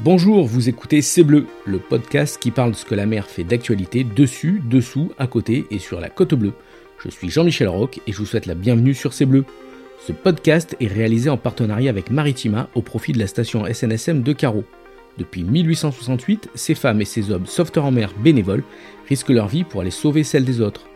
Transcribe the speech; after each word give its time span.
Bonjour, 0.00 0.46
vous 0.46 0.68
écoutez 0.68 1.02
C'est 1.02 1.24
Bleu, 1.24 1.48
le 1.66 1.80
podcast 1.80 2.38
qui 2.40 2.52
parle 2.52 2.70
de 2.70 2.76
ce 2.76 2.84
que 2.84 2.94
la 2.94 3.04
mer 3.04 3.26
fait 3.26 3.42
d'actualité 3.42 4.04
dessus, 4.04 4.62
dessous, 4.64 5.10
à 5.18 5.26
côté 5.26 5.66
et 5.72 5.80
sur 5.80 5.98
la 5.98 6.08
côte 6.08 6.34
bleue. 6.34 6.52
Je 7.02 7.08
suis 7.08 7.30
Jean-Michel 7.30 7.66
Roch 7.66 7.98
et 8.06 8.12
je 8.12 8.18
vous 8.18 8.24
souhaite 8.24 8.46
la 8.46 8.54
bienvenue 8.54 8.94
sur 8.94 9.12
C'est 9.12 9.26
Bleu. 9.26 9.44
Ce 10.06 10.12
podcast 10.12 10.76
est 10.78 10.86
réalisé 10.86 11.30
en 11.30 11.36
partenariat 11.36 11.90
avec 11.90 12.12
Maritima 12.12 12.68
au 12.76 12.82
profit 12.82 13.10
de 13.12 13.18
la 13.18 13.26
station 13.26 13.64
SNSM 13.66 14.22
de 14.22 14.32
Carreau. 14.32 14.62
Depuis 15.18 15.42
1868, 15.42 16.50
ces 16.54 16.76
femmes 16.76 17.00
et 17.00 17.04
ces 17.04 17.32
hommes 17.32 17.46
sauveteurs 17.46 17.86
en 17.86 17.90
mer 17.90 18.12
bénévoles 18.22 18.62
risquent 19.08 19.30
leur 19.30 19.48
vie 19.48 19.64
pour 19.64 19.80
aller 19.80 19.90
sauver 19.90 20.22
celle 20.22 20.44
des 20.44 20.60
autres. 20.60 20.86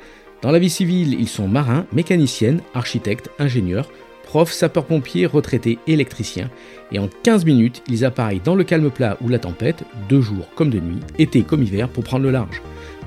Dans 0.42 0.52
la 0.52 0.60
vie 0.60 0.70
civile, 0.70 1.14
ils 1.18 1.28
sont 1.28 1.48
marins, 1.48 1.86
mécaniciennes, 1.92 2.60
architectes, 2.72 3.30
ingénieurs, 3.40 3.90
profs, 4.32 4.54
sapeurs-pompiers, 4.54 5.26
retraités, 5.26 5.78
électriciens, 5.86 6.48
et 6.90 6.98
en 6.98 7.10
15 7.22 7.44
minutes, 7.44 7.82
ils 7.86 8.06
appareillent 8.06 8.40
dans 8.42 8.54
le 8.54 8.64
calme 8.64 8.90
plat 8.90 9.18
ou 9.20 9.28
la 9.28 9.38
tempête, 9.38 9.84
de 10.08 10.22
jour 10.22 10.48
comme 10.54 10.70
de 10.70 10.80
nuit, 10.80 11.00
été 11.18 11.42
comme 11.42 11.62
hiver, 11.62 11.90
pour 11.90 12.02
prendre 12.02 12.24
le 12.24 12.30
large. 12.30 12.62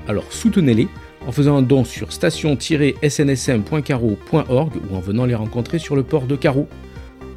Alors 0.06 0.30
soutenez-les 0.30 0.86
en 1.26 1.32
faisant 1.32 1.56
un 1.56 1.62
don 1.62 1.82
sur 1.82 2.12
station-snsm.caro.org 2.12 4.72
ou 4.88 4.94
en 4.94 5.00
venant 5.00 5.24
les 5.24 5.34
rencontrer 5.34 5.80
sur 5.80 5.96
le 5.96 6.04
port 6.04 6.28
de 6.28 6.36
Carreau. 6.36 6.68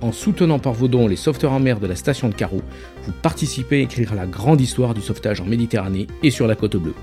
En 0.02 0.12
soutenant 0.12 0.60
par 0.60 0.74
vos 0.74 0.88
dons 0.88 1.08
les 1.08 1.16
sauveteurs 1.16 1.54
en 1.54 1.60
mer 1.60 1.80
de 1.80 1.88
la 1.88 1.96
station 1.96 2.30
de 2.30 2.36
Carreau, 2.36 2.62
vous 3.06 3.14
participez 3.24 3.78
à 3.78 3.80
écrire 3.80 4.14
la 4.14 4.28
grande 4.28 4.62
histoire 4.62 4.94
du 4.94 5.02
sauvetage 5.02 5.42
en 5.42 5.46
Méditerranée 5.46 6.06
et 6.22 6.30
sur 6.30 6.46
la 6.46 6.54
côte 6.54 6.78
bleue. 6.78 6.94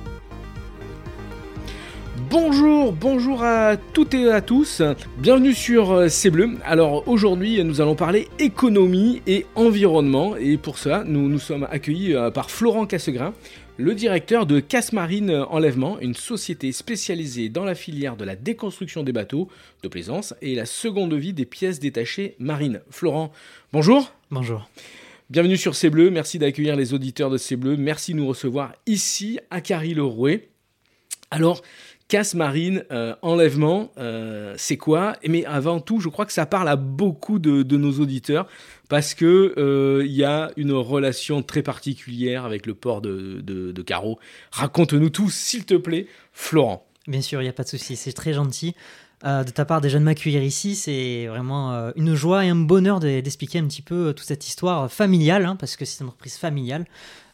Bonjour, 2.39 2.93
bonjour 2.93 3.43
à 3.43 3.79
toutes 3.79 4.13
et 4.13 4.31
à 4.31 4.43
tous. 4.43 4.83
Bienvenue 5.17 5.55
sur 5.55 5.93
euh, 5.93 6.09
C'est 6.09 6.29
Bleu. 6.29 6.51
Alors 6.67 7.09
aujourd'hui, 7.09 7.65
nous 7.65 7.81
allons 7.81 7.95
parler 7.95 8.29
économie 8.39 9.23
et 9.27 9.47
environnement. 9.55 10.37
Et 10.37 10.59
pour 10.59 10.77
cela, 10.77 11.03
nous 11.07 11.31
nous 11.31 11.39
sommes 11.39 11.67
accueillis 11.71 12.15
euh, 12.15 12.31
par 12.31 12.51
Florent 12.51 12.85
Cassegrain, 12.85 13.33
le 13.79 13.95
directeur 13.95 14.45
de 14.45 14.61
Casse 14.61 14.93
Marine 14.93 15.31
Enlèvement, 15.49 15.99
une 15.99 16.13
société 16.13 16.73
spécialisée 16.73 17.49
dans 17.49 17.65
la 17.65 17.75
filière 17.75 18.19
de 18.19 18.27
la 18.27 18.37
déconstruction 18.37 19.03
des 19.03 19.13
bateaux 19.13 19.49
de 19.83 19.89
plaisance 19.89 20.35
et 20.43 20.55
la 20.55 20.67
seconde 20.67 21.15
vie 21.15 21.33
des 21.33 21.47
pièces 21.47 21.81
détachées 21.81 22.37
marines. 22.39 22.83
Florent, 22.91 23.33
bonjour. 23.73 24.13
Bonjour. 24.31 24.69
Bienvenue 25.31 25.57
sur 25.57 25.75
C'est 25.75 25.89
Bleu. 25.89 26.11
Merci 26.11 26.39
d'accueillir 26.39 26.77
les 26.77 26.93
auditeurs 26.93 27.31
de 27.31 27.39
C'est 27.39 27.57
Bleu. 27.57 27.79
Merci 27.79 28.13
de 28.13 28.19
nous 28.19 28.29
recevoir 28.29 28.75
ici 28.85 29.41
à 29.51 29.63
Carry-le-Rouet. 29.63 30.51
Alors, 31.31 31.63
Casse 32.09 32.35
marine, 32.35 32.85
euh, 32.93 33.17
enlèvement, 33.21 33.91
euh, 33.99 34.55
c'est 34.57 34.77
quoi? 34.77 35.17
Mais 35.27 35.45
avant 35.45 35.81
tout, 35.81 35.99
je 35.99 36.09
crois 36.09 36.25
que 36.25 36.33
ça 36.33 36.47
parle 36.47 36.69
à 36.69 36.77
beaucoup 36.77 37.41
de, 37.41 37.77
nos 37.77 37.99
auditeurs 37.99 38.47
parce 38.89 39.13
que 39.13 39.53
il 39.57 39.63
euh, 39.63 40.07
y 40.07 40.23
a 40.23 40.53
une 40.57 40.71
relation 40.71 41.43
très 41.43 41.63
particulière 41.63 42.45
avec 42.45 42.67
le 42.67 42.75
port 42.75 43.01
de, 43.01 43.41
de, 43.41 43.83
Carreau. 43.83 44.21
Raconte-nous 44.53 45.11
tout, 45.11 45.31
s'il 45.31 45.65
te 45.65 45.75
plaît, 45.75 46.07
Florent. 46.33 46.87
Bien 47.09 47.23
sûr, 47.23 47.41
il 47.41 47.45
n'y 47.45 47.51
a 47.51 47.53
pas 47.53 47.65
de 47.65 47.69
souci, 47.69 47.97
c'est 47.97 48.13
très 48.13 48.33
gentil. 48.33 48.77
de 49.25 49.51
ta 49.51 49.65
part 49.65 49.81
déjà 49.81 49.99
de 49.99 50.05
m'accueillir 50.05 50.45
ici, 50.45 50.77
c'est 50.77 51.27
vraiment 51.27 51.91
une 51.97 52.15
joie 52.15 52.45
et 52.45 52.51
un 52.51 52.55
bonheur 52.55 53.01
d'expliquer 53.01 53.59
un 53.59 53.67
petit 53.67 53.83
peu 53.83 54.15
toute 54.15 54.27
cette 54.27 54.47
histoire 54.47 54.93
familiale, 54.93 55.45
hein, 55.45 55.57
parce 55.57 55.75
que 55.75 55.85
c'est 55.85 56.05
une 56.05 56.07
entreprise 56.07 56.37
familiale 56.37 56.85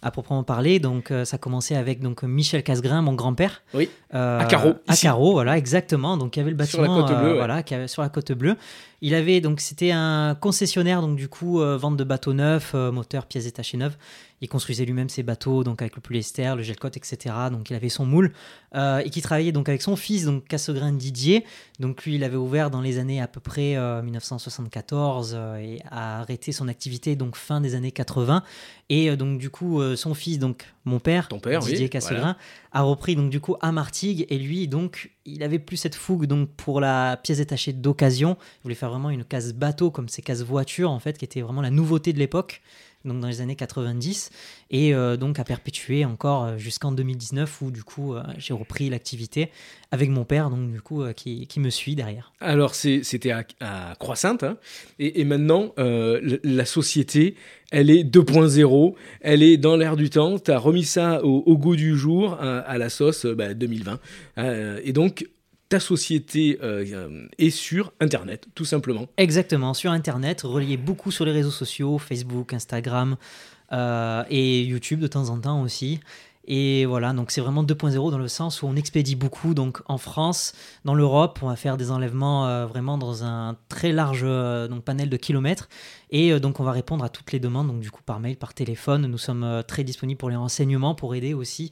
à 0.02 0.10
proprement 0.10 0.42
parler. 0.42 0.80
Donc, 0.80 1.10
euh, 1.10 1.24
ça 1.24 1.36
a 1.36 1.38
commencé 1.38 1.76
avec 1.76 2.00
donc 2.00 2.24
Michel 2.24 2.62
Casgrain, 2.62 3.02
mon 3.02 3.14
grand-père. 3.14 3.62
Oui. 3.72 3.88
Euh, 4.14 4.40
à 4.40 4.44
Carreau. 4.44 4.74
À 4.88 4.96
Carreau, 4.96 5.32
voilà, 5.32 5.56
exactement. 5.56 6.16
Donc, 6.16 6.36
il 6.36 6.40
y 6.40 6.42
avait 6.42 6.50
le 6.50 6.56
bâtiment 6.56 6.84
sur 6.84 6.94
la 6.94 7.00
côte 7.00 7.18
bleue. 7.18 7.30
Euh, 7.30 7.34
voilà, 7.36 7.88
sur 7.88 8.02
la 8.02 8.08
côte 8.08 8.32
bleue. 8.32 8.56
Il 9.04 9.14
avait 9.14 9.40
donc 9.40 9.60
c'était 9.60 9.90
un 9.90 10.36
concessionnaire 10.36 11.00
donc 11.00 11.16
du 11.16 11.28
coup 11.28 11.58
vente 11.58 11.96
de 11.96 12.04
bateaux 12.04 12.34
neufs, 12.34 12.74
moteurs, 12.74 13.26
pièces 13.26 13.46
détachées 13.46 13.76
neuves. 13.76 13.96
Il 14.40 14.48
construisait 14.48 14.84
lui-même 14.84 15.08
ses 15.08 15.24
bateaux 15.24 15.64
donc 15.64 15.82
avec 15.82 15.96
le 15.96 16.00
polyester, 16.00 16.54
le 16.56 16.62
gel 16.62 16.78
coat, 16.78 16.90
etc. 16.94 17.34
Donc 17.50 17.68
il 17.68 17.74
avait 17.74 17.88
son 17.88 18.06
moule 18.06 18.32
et 18.76 19.10
qui 19.10 19.20
travaillait 19.20 19.50
donc 19.50 19.68
avec 19.68 19.82
son 19.82 19.96
fils 19.96 20.24
donc 20.24 20.46
Cassegrain 20.46 20.92
Didier. 20.92 21.44
Donc 21.80 22.04
lui 22.04 22.14
il 22.14 22.22
avait 22.22 22.36
ouvert 22.36 22.70
dans 22.70 22.80
les 22.80 23.00
années 23.00 23.20
à 23.20 23.26
peu 23.26 23.40
près 23.40 23.76
1974 24.02 25.36
et 25.60 25.80
a 25.90 26.20
arrêté 26.20 26.52
son 26.52 26.68
activité 26.68 27.16
donc 27.16 27.34
fin 27.34 27.60
des 27.60 27.74
années 27.74 27.90
80 27.90 28.44
et 28.88 29.16
donc 29.16 29.38
du 29.38 29.50
coup 29.50 29.82
euh, 29.92 29.96
son 29.96 30.14
fils, 30.14 30.38
donc 30.38 30.64
mon 30.84 30.98
père, 30.98 31.28
Didier 31.60 31.88
Cassegrain, 31.88 32.36
a 32.72 32.82
repris 32.82 33.16
donc 33.16 33.30
du 33.30 33.40
coup 33.40 33.56
à 33.60 33.72
Martigues. 33.72 34.26
Et 34.28 34.38
lui 34.38 34.68
donc 34.68 35.10
il 35.24 35.42
avait 35.42 35.58
plus 35.58 35.76
cette 35.76 35.94
fougue 35.94 36.26
donc 36.26 36.48
pour 36.50 36.80
la 36.80 37.18
pièce 37.22 37.38
détachée 37.38 37.72
d'occasion. 37.72 38.36
Il 38.40 38.62
voulait 38.64 38.74
faire 38.74 38.90
vraiment 38.90 39.10
une 39.10 39.24
case 39.24 39.52
bateau 39.52 39.90
comme 39.90 40.08
ces 40.08 40.22
cases 40.22 40.42
voitures 40.42 40.90
en 40.90 40.98
fait 40.98 41.18
qui 41.18 41.24
était 41.24 41.40
vraiment 41.40 41.62
la 41.62 41.70
nouveauté 41.70 42.12
de 42.12 42.18
l'époque 42.18 42.62
donc 43.04 43.20
dans 43.20 43.28
les 43.28 43.40
années 43.40 43.56
90, 43.56 44.30
et 44.70 44.94
euh, 44.94 45.16
donc 45.16 45.38
à 45.38 45.44
perpétuer 45.44 46.04
encore 46.04 46.44
euh, 46.44 46.58
jusqu'en 46.58 46.92
2019 46.92 47.62
où 47.62 47.70
du 47.70 47.84
coup 47.84 48.14
j'ai 48.38 48.54
repris 48.54 48.90
l'activité 48.90 49.50
avec 49.90 50.10
mon 50.10 50.24
père, 50.24 50.50
donc 50.50 50.70
du 50.70 50.80
coup 50.80 51.04
qui, 51.14 51.46
qui, 51.46 51.60
me 51.60 51.70
suit 51.70 51.94
derrière. 51.94 52.32
Alors 52.40 52.74
c'était 52.74 53.32
à, 53.32 53.94
Croix-Sainte, 53.98 54.42
hein, 54.42 54.56
et, 54.98 55.24
maintenant 55.24 55.72
la 55.76 56.64
société 56.64 57.36
elle 57.70 57.90
est 57.90 58.04
2.0, 58.04 58.94
elle 59.22 59.42
est 59.42 59.56
dans 59.56 59.76
l'air 59.76 59.96
du 59.96 60.10
temps, 60.10 60.38
tu 60.38 60.50
as 60.50 60.58
remis 60.58 60.84
ça 60.84 61.24
au, 61.24 61.56
goût 61.56 61.76
du 61.76 61.96
jour, 61.96 62.38
à, 62.40 62.78
la 62.78 62.88
sauce 62.88 63.26
2020. 63.26 63.92
Bah, 63.92 64.00
euh, 64.38 64.80
et 64.84 64.92
donc, 64.92 65.26
ta 65.72 65.80
société 65.80 66.58
euh, 66.62 67.26
est 67.38 67.48
sur 67.48 67.94
Internet, 67.98 68.46
tout 68.54 68.66
simplement. 68.66 69.06
Exactement, 69.16 69.72
sur 69.72 69.90
Internet, 69.90 70.42
relié 70.42 70.76
beaucoup 70.76 71.10
sur 71.10 71.24
les 71.24 71.32
réseaux 71.32 71.50
sociaux, 71.50 71.96
Facebook, 71.96 72.52
Instagram 72.52 73.16
euh, 73.72 74.22
et 74.28 74.64
YouTube 74.64 75.00
de 75.00 75.06
temps 75.06 75.30
en 75.30 75.40
temps 75.40 75.62
aussi. 75.62 76.00
Et 76.44 76.86
voilà, 76.86 77.12
donc 77.12 77.30
c'est 77.30 77.40
vraiment 77.40 77.62
2.0 77.62 78.10
dans 78.10 78.18
le 78.18 78.26
sens 78.26 78.62
où 78.62 78.66
on 78.66 78.74
expédie 78.74 79.14
beaucoup. 79.14 79.54
Donc 79.54 79.80
en 79.86 79.98
France, 79.98 80.52
dans 80.84 80.94
l'Europe, 80.94 81.38
on 81.42 81.48
va 81.48 81.56
faire 81.56 81.76
des 81.76 81.90
enlèvements 81.90 82.46
euh, 82.48 82.66
vraiment 82.66 82.98
dans 82.98 83.22
un 83.24 83.56
très 83.68 83.92
large 83.92 84.22
euh, 84.24 84.66
donc, 84.66 84.82
panel 84.82 85.08
de 85.08 85.16
kilomètres. 85.16 85.68
Et 86.10 86.32
euh, 86.32 86.40
donc 86.40 86.58
on 86.58 86.64
va 86.64 86.72
répondre 86.72 87.04
à 87.04 87.08
toutes 87.08 87.30
les 87.30 87.38
demandes, 87.38 87.68
donc 87.68 87.80
du 87.80 87.92
coup 87.92 88.02
par 88.02 88.18
mail, 88.18 88.36
par 88.36 88.54
téléphone. 88.54 89.06
Nous 89.06 89.18
sommes 89.18 89.62
très 89.68 89.84
disponibles 89.84 90.18
pour 90.18 90.30
les 90.30 90.36
renseignements, 90.36 90.94
pour 90.94 91.14
aider 91.14 91.32
aussi, 91.34 91.70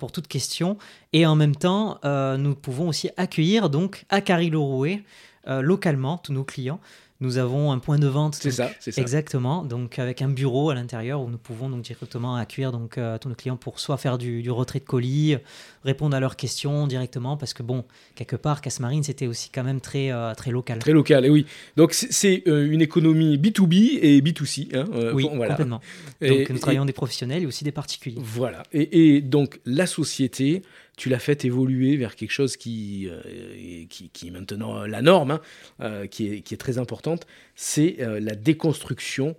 pour 0.00 0.12
toute 0.12 0.28
question. 0.28 0.76
Et 1.12 1.26
en 1.26 1.34
même 1.34 1.56
temps, 1.56 1.98
nous 2.04 2.54
pouvons 2.54 2.88
aussi 2.88 3.10
accueillir 3.16 3.70
donc 3.70 4.04
à 4.08 4.20
Carry-le-Rouet, 4.20 5.02
localement, 5.46 6.18
tous 6.18 6.32
nos 6.32 6.44
clients. 6.44 6.80
Nous 7.20 7.38
avons 7.38 7.72
un 7.72 7.80
point 7.80 7.98
de 7.98 8.06
vente. 8.06 8.36
C'est 8.36 8.52
ça, 8.52 8.70
c'est 8.78 8.92
ça. 8.92 9.00
Exactement. 9.00 9.64
Donc 9.64 9.98
avec 9.98 10.22
un 10.22 10.28
bureau 10.28 10.70
à 10.70 10.76
l'intérieur 10.76 11.20
où 11.20 11.28
nous 11.28 11.38
pouvons 11.38 11.68
donc 11.68 11.82
directement 11.82 12.36
accueillir 12.36 12.70
donc 12.70 12.96
euh, 12.96 13.18
tous 13.18 13.28
nos 13.28 13.34
clients 13.34 13.56
pour 13.56 13.80
soit 13.80 13.96
faire 13.96 14.18
du, 14.18 14.48
retrait 14.52 14.78
de 14.78 14.84
colis, 14.84 15.36
répondre 15.84 16.16
à 16.16 16.20
leurs 16.20 16.36
questions 16.36 16.86
directement 16.86 17.36
parce 17.36 17.54
que 17.54 17.64
bon, 17.64 17.84
quelque 18.14 18.36
part, 18.36 18.60
Casse 18.60 18.78
Marine 18.78 19.02
c'était 19.02 19.26
aussi 19.26 19.50
quand 19.50 19.64
même 19.64 19.80
très 19.80 20.12
euh, 20.12 20.32
très 20.34 20.52
local. 20.52 20.78
Très 20.78 20.92
local, 20.92 21.24
et 21.24 21.30
oui. 21.30 21.44
Donc 21.76 21.92
c'est 21.92 22.44
euh, 22.46 22.70
une 22.70 22.82
économie 22.82 23.36
B2B 23.36 23.98
et 24.00 24.20
B2C. 24.20 24.76
Hein, 24.76 24.84
oui, 25.12 25.24
complètement. 25.28 25.80
Donc 26.20 26.50
nous 26.50 26.58
travaillons 26.58 26.84
des 26.84 26.92
professionnels 26.92 27.42
et 27.42 27.46
aussi 27.46 27.64
des 27.64 27.72
particuliers. 27.72 28.20
Voilà. 28.22 28.62
Et, 28.72 29.16
et 29.16 29.20
donc 29.22 29.58
la 29.64 29.86
société 29.86 30.62
tu 30.98 31.08
l'as 31.08 31.20
fait 31.20 31.44
évoluer 31.44 31.96
vers 31.96 32.16
quelque 32.16 32.32
chose 32.32 32.56
qui, 32.56 33.08
euh, 33.08 33.84
qui, 33.88 34.10
qui, 34.10 34.26
est 34.26 34.30
maintenant 34.30 34.84
la 34.84 35.00
norme, 35.00 35.30
hein, 35.30 35.40
euh, 35.80 36.06
qui, 36.06 36.26
est, 36.26 36.40
qui, 36.40 36.54
est, 36.54 36.58
très 36.58 36.76
importante, 36.76 37.26
c'est 37.54 37.96
euh, 38.00 38.20
la 38.20 38.34
déconstruction 38.34 39.34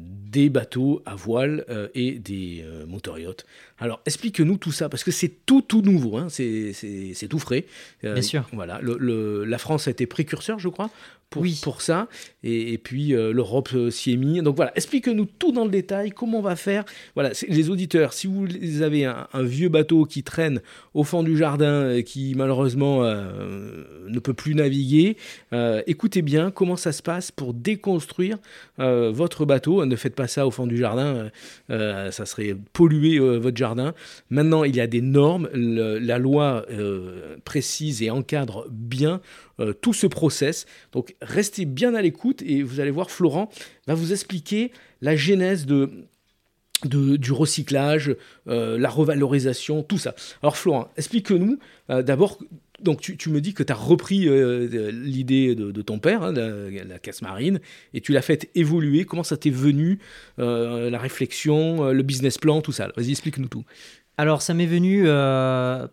des 0.00 0.48
bateaux 0.50 1.02
à 1.06 1.14
voile 1.14 1.64
et 1.94 2.18
des 2.18 2.64
motoriotes. 2.88 3.46
Alors 3.78 4.00
explique-nous 4.06 4.56
tout 4.56 4.72
ça, 4.72 4.88
parce 4.88 5.04
que 5.04 5.12
c'est 5.12 5.46
tout 5.46 5.62
tout 5.62 5.82
nouveau, 5.82 6.16
hein, 6.16 6.26
c'est 6.30 7.28
tout 7.30 7.38
frais. 7.38 7.66
Bien 8.02 8.22
sûr. 8.22 8.48
Voilà, 8.52 8.80
le, 8.82 9.44
la 9.44 9.58
France 9.58 9.86
a 9.86 9.92
été 9.92 10.06
précurseur, 10.06 10.58
je 10.58 10.68
crois, 10.68 10.90
pour, 11.32 11.44
pour 11.62 11.82
ça. 11.82 12.08
Et, 12.44 12.78
puis 12.78 13.14
euh, 13.14 13.32
l'Europe 13.32 13.70
euh, 13.74 13.90
s'y 13.90 14.12
est 14.12 14.16
mis. 14.16 14.42
Donc 14.42 14.56
voilà, 14.56 14.72
explique-nous 14.74 15.26
tout 15.38 15.52
dans 15.52 15.64
le 15.64 15.70
détail, 15.70 16.10
comment 16.10 16.38
on 16.38 16.42
va 16.42 16.56
faire. 16.56 16.84
Voilà, 17.14 17.30
les 17.48 17.70
auditeurs, 17.70 18.12
si 18.12 18.26
vous 18.26 18.82
avez 18.82 19.04
un, 19.04 19.26
vieux 19.42 19.68
bateau 19.68 20.04
qui 20.04 20.22
traîne 20.22 20.60
au 20.94 21.04
fond 21.04 21.22
du 21.22 21.36
jardin 21.36 21.92
et 21.92 22.04
qui 22.04 22.34
malheureusement 22.36 23.04
euh, 23.04 23.84
ne 24.08 24.18
peut 24.18 24.34
plus 24.34 24.54
naviguer, 24.54 25.16
écoutez 25.86 26.22
bien 26.22 26.50
comment 26.50 26.76
ça 26.76 26.92
se 26.92 27.02
passe 27.02 27.30
pour 27.30 27.54
déconstruire 27.54 28.38
votre 28.78 29.44
bateau. 29.44 29.84
Ne 29.84 29.96
faites 29.96 30.14
pas 30.14 30.26
ça 30.26 30.46
au 30.46 30.50
fond 30.50 30.66
du 30.66 30.76
jardin, 30.76 31.30
ça 31.68 32.26
serait 32.26 32.56
polluer 32.72 33.18
votre 33.18 33.56
jardin. 33.56 33.94
Maintenant, 34.30 34.64
il 34.64 34.76
y 34.76 34.80
a 34.80 34.86
des 34.86 35.00
normes, 35.00 35.48
la 35.52 36.18
loi 36.18 36.64
précise 37.44 38.02
et 38.02 38.10
encadre 38.10 38.66
bien 38.70 39.20
euh, 39.60 39.72
tout 39.72 39.92
ce 39.92 40.06
process. 40.06 40.66
Donc 40.92 41.14
restez 41.20 41.64
bien 41.64 41.94
à 41.94 42.02
l'écoute 42.02 42.42
et 42.42 42.62
vous 42.62 42.80
allez 42.80 42.90
voir 42.90 43.10
Florent 43.10 43.50
va 43.86 43.94
vous 43.94 44.12
expliquer 44.12 44.72
la 45.00 45.16
genèse 45.16 45.66
de, 45.66 46.06
du 46.84 47.32
recyclage, 47.32 48.16
euh, 48.48 48.78
la 48.78 48.88
revalorisation, 48.88 49.82
tout 49.82 49.98
ça. 49.98 50.14
Alors 50.42 50.56
Florent, 50.56 50.88
explique-nous 50.96 51.58
euh, 51.90 52.02
d'abord 52.02 52.38
donc 52.80 53.00
tu, 53.00 53.30
me 53.30 53.40
dis 53.40 53.54
que 53.54 53.62
tu 53.62 53.70
as 53.70 53.76
repris 53.76 54.28
l'idée 54.90 55.54
de, 55.54 55.82
ton 55.82 56.00
père, 56.00 56.24
hein, 56.24 56.32
la, 56.32 56.98
casse 56.98 57.22
marine, 57.22 57.60
et 57.94 58.00
tu 58.00 58.10
l'as 58.10 58.22
fait 58.22 58.50
évoluer. 58.56 59.04
Comment 59.04 59.22
ça 59.22 59.36
t'est 59.36 59.50
venu, 59.50 60.00
la 60.36 60.98
réflexion, 60.98 61.92
le 61.92 62.02
business 62.02 62.38
plan, 62.38 62.60
tout 62.60 62.72
ça? 62.72 62.90
Vas-y, 62.96 63.12
explique-nous 63.12 63.46
tout. 63.46 63.64
Alors, 64.22 64.40
ça 64.40 64.54
m'est 64.54 64.66
venu 64.66 65.04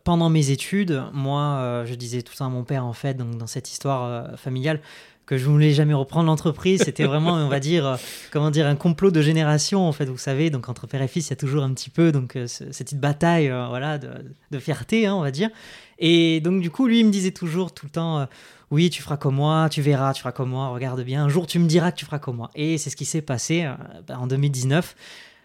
pendant 0.04 0.30
mes 0.30 0.52
études. 0.52 1.02
Moi, 1.14 1.84
je 1.88 1.96
disais 1.96 2.22
tout 2.22 2.36
ça 2.36 2.46
à 2.46 2.50
mon 2.50 2.64
père, 2.64 2.86
en 2.86 2.94
fait, 2.94 3.16
donc, 3.16 3.38
dans 3.38 3.48
cette 3.48 3.72
histoire 3.72 4.38
familiale 4.38 4.82
que 5.30 5.38
je 5.38 5.46
voulais 5.46 5.74
jamais 5.74 5.94
reprendre 5.94 6.26
l'entreprise. 6.26 6.82
C'était 6.84 7.04
vraiment, 7.06 7.34
on 7.34 7.50
va 7.50 7.60
dire, 7.60 7.86
euh, 7.86 7.96
comment 8.32 8.50
dire, 8.50 8.66
un 8.66 8.76
complot 8.76 9.12
de 9.12 9.22
génération, 9.22 9.88
en 9.88 9.92
fait, 9.92 10.06
vous 10.06 10.18
savez. 10.18 10.50
Donc, 10.50 10.70
entre 10.70 10.88
père 10.88 11.04
et 11.04 11.08
fils, 11.08 11.28
il 11.28 11.30
y 11.30 11.34
a 11.34 11.36
toujours 11.36 11.64
un 11.64 11.72
petit 11.76 11.92
peu 11.92 12.12
donc, 12.12 12.36
euh, 12.36 12.48
cette 12.48 12.70
petite 12.70 13.00
bataille 13.00 13.48
euh, 13.48 13.68
voilà, 13.68 14.00
de, 14.00 14.60
fierté, 14.60 15.06
hein, 15.06 15.14
on 15.14 15.22
va 15.22 15.30
dire. 15.30 15.52
Et 16.00 16.42
donc, 16.42 16.62
du 16.62 16.72
coup, 16.72 16.88
lui, 16.88 17.02
il 17.02 17.06
me 17.06 17.12
disait 17.12 17.30
toujours, 17.30 17.76
tout 17.76 17.86
le 17.86 17.92
temps, 17.92 18.28
oui, 18.72 18.90
tu 18.90 19.04
feras 19.04 19.18
comme 19.18 19.36
moi, 19.36 19.68
tu 19.70 19.84
verras, 19.84 20.14
tu 20.14 20.22
feras 20.22 20.32
comme 20.32 20.50
moi, 20.50 20.70
regarde 20.70 21.04
bien. 21.04 21.26
Un 21.26 21.30
jour, 21.30 21.46
tu 21.46 21.60
me 21.60 21.68
diras 21.68 21.92
que 21.92 21.98
tu 21.98 22.06
feras 22.06 22.20
comme 22.20 22.38
moi. 22.38 22.50
Et 22.56 22.80
c'est 22.80 22.90
ce 22.90 22.96
qui 22.96 23.06
s'est 23.06 23.22
passé 23.22 23.70
bah, 24.08 24.18
en 24.18 24.26
2019. 24.26 24.96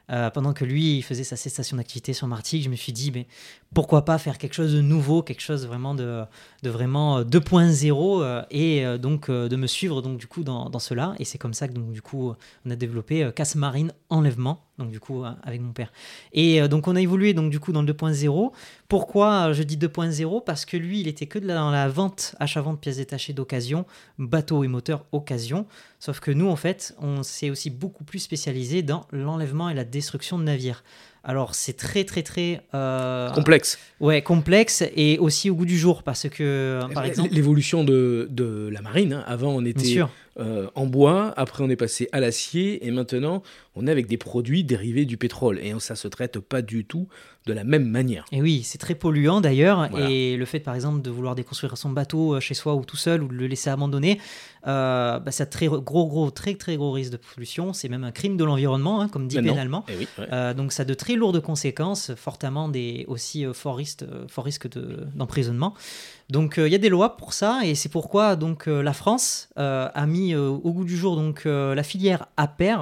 Pendant 0.09 0.53
que 0.53 0.65
lui 0.65 1.03
faisait 1.03 1.25
sa 1.25 1.37
cessation 1.37 1.77
d'activité 1.77 2.13
sur 2.13 2.27
Martigues, 2.27 2.65
je 2.65 2.69
me 2.69 2.77
suis 2.77 2.93
dit 2.93 3.11
mais 3.13 3.27
pourquoi 3.73 4.05
pas 4.05 4.19
faire 4.19 4.39
quelque 4.39 4.55
chose 4.55 4.73
de 4.73 4.81
nouveau, 4.81 5.23
quelque 5.23 5.41
chose 5.41 5.67
vraiment 5.67 5.95
de, 5.95 6.23
de 6.63 6.71
vraiment 6.71 7.23
2.0 7.23 8.23
euh, 8.23 8.25
euh, 8.25 8.43
et 8.51 8.87
euh, 8.87 8.99
donc 8.99 9.31
de 9.31 9.57
me 9.57 9.67
suivre 9.67 10.01
donc 10.01 10.19
du 10.19 10.27
coup 10.27 10.45
dans, 10.45 10.71
dans 10.71 10.79
cela. 10.79 11.15
Et 11.19 11.25
c'est 11.25 11.39
comme 11.39 11.55
ça 11.55 11.69
que 11.69 11.73
donc 11.75 11.93
du 11.93 12.01
coup 12.01 12.33
on 12.65 12.71
a 12.71 12.77
développé 12.77 13.31
casse 13.35 13.57
marine 13.57 13.93
enlèvement 14.09 14.65
donc 14.79 14.91
du 14.91 15.01
coup 15.01 15.23
avec 15.43 15.61
mon 15.61 15.73
père. 15.73 15.93
Et 16.33 16.67
donc 16.69 16.89
on 16.89 16.97
a 16.97 17.01
évolué 17.01 17.35
donc 17.35 17.51
du 17.51 17.61
coup 17.61 17.73
dans 17.73 17.83
le 17.83 17.93
2.0. 17.93 18.53
Pourquoi 18.89 19.53
je 19.53 19.63
dis 19.63 19.77
2.0 19.77 20.45
Parce 20.45 20.65
que 20.65 20.77
lui 20.77 21.01
il 21.01 21.09
était 21.09 21.27
que 21.27 21.39
dans 21.39 21.71
la 21.71 21.89
vente, 21.89 22.35
achat-vente 22.41 22.81
pièces 22.81 22.97
détachées 22.97 23.33
d'occasion, 23.33 23.87
bateau 24.19 24.65
et 24.65 24.69
moteur 24.69 25.05
occasion. 25.13 25.67
Sauf 26.01 26.21
que 26.21 26.31
nous 26.31 26.49
en 26.49 26.57
fait 26.57 26.95
on 27.01 27.23
s'est 27.23 27.51
aussi 27.51 27.71
beaucoup 27.71 28.05
plus 28.05 28.19
spécialisé 28.19 28.83
dans 28.83 29.07
l'enlèvement 29.13 29.69
et 29.69 29.75
la 29.75 29.85
destruction 29.85 30.39
de 30.39 30.45
navires. 30.45 30.83
Alors 31.25 31.55
c'est 31.55 31.73
très 31.73 32.05
très 32.05 32.23
très 32.23 32.61
euh, 32.75 33.31
complexe. 33.31 33.79
Ouais, 33.99 34.21
complexe 34.21 34.85
et 34.95 35.19
aussi 35.19 35.49
au 35.49 35.55
goût 35.55 35.65
du 35.65 35.79
jour 35.79 36.03
parce 36.03 36.29
que 36.29 36.81
par 36.93 37.07
exemple 37.07 37.33
l'évolution 37.33 37.83
de, 37.83 38.29
de, 38.31 38.69
la 38.71 38.83
marine. 38.83 39.15
Hein. 39.15 39.25
Avant 39.27 39.53
on 39.53 39.65
était 39.65 40.03
euh, 40.39 40.69
en 40.75 40.87
bois, 40.87 41.33
après 41.37 41.63
on 41.63 41.71
est 41.71 41.77
passé 41.77 42.09
à 42.13 42.21
l'acier 42.21 42.87
et 42.87 42.91
maintenant 42.91 43.43
on 43.77 43.87
est 43.87 43.91
avec 43.91 44.07
des 44.07 44.17
produits 44.17 44.65
dérivés 44.65 45.05
du 45.05 45.17
pétrole 45.17 45.59
et 45.59 45.73
ça 45.79 45.97
se 45.97 46.09
traite 46.09 46.39
pas 46.39 46.63
du 46.63 46.85
tout 46.85 47.09
de 47.47 47.53
la 47.53 47.65
même 47.65 47.87
manière. 47.87 48.25
Et 48.33 48.41
oui, 48.41 48.63
c'est 48.65 48.79
très 48.79 48.95
polluant 48.95 49.41
d'ailleurs. 49.41 49.91
Et 50.09 50.37
le 50.37 50.45
fait, 50.47 50.61
par 50.61 50.75
exemple, 50.75 51.03
de 51.03 51.11
vouloir 51.11 51.35
déconstruire 51.35 51.77
son 51.77 51.91
bateau 51.91 52.35
euh, 52.35 52.41
chez 52.41 52.55
soi 52.55 52.75
ou 52.75 52.85
tout 52.85 52.97
seul 52.97 53.23
ou 53.23 53.29
de 53.29 53.35
le 53.35 53.47
laisser 53.47 53.69
abandonner, 53.69 54.19
euh, 54.67 55.19
bah, 55.19 55.31
ça 55.31 55.43
a 55.43 55.47
très 55.47 55.67
gros, 55.67 56.07
gros, 56.07 56.31
très, 56.31 56.55
très 56.55 56.77
gros 56.77 56.93
risque 56.93 57.13
de 57.13 57.19
pollution. 57.19 57.75
C'est 57.75 57.91
même 57.91 58.05
un 58.05 58.13
crime 58.13 58.39
de 58.39 58.45
l'environnement, 58.45 59.03
hein, 59.03 59.09
comme 59.09 59.29
dit 59.29 59.41
pénalement. 59.43 59.85
Eh 59.89 60.07
euh, 60.33 60.55
donc 60.55 60.73
ça 60.73 60.83
a 60.83 60.87
de 60.87 60.95
très 60.95 61.17
lourdes 61.17 61.41
conséquences, 61.41 62.13
fortement 62.17 62.69
des 62.69 63.05
aussi 63.09 63.45
fort 63.53 63.77
risque, 63.77 64.05
fort 64.29 64.45
risque 64.45 64.69
d'emprisonnement. 65.15 65.75
Donc 66.31 66.55
il 66.57 66.69
y 66.69 66.75
a 66.75 66.79
des 66.79 66.89
lois 66.89 67.17
pour 67.17 67.33
ça 67.33 67.61
et 67.65 67.75
c'est 67.75 67.89
pourquoi 67.89 68.37
donc 68.37 68.67
la 68.67 68.93
France 68.93 69.49
a 69.57 70.07
mis 70.07 70.35
au 70.35 70.73
goût 70.73 70.85
du 70.85 70.97
jour 70.97 71.17
donc 71.17 71.45
la 71.45 71.83
filière 71.83 72.27
APER 72.37 72.77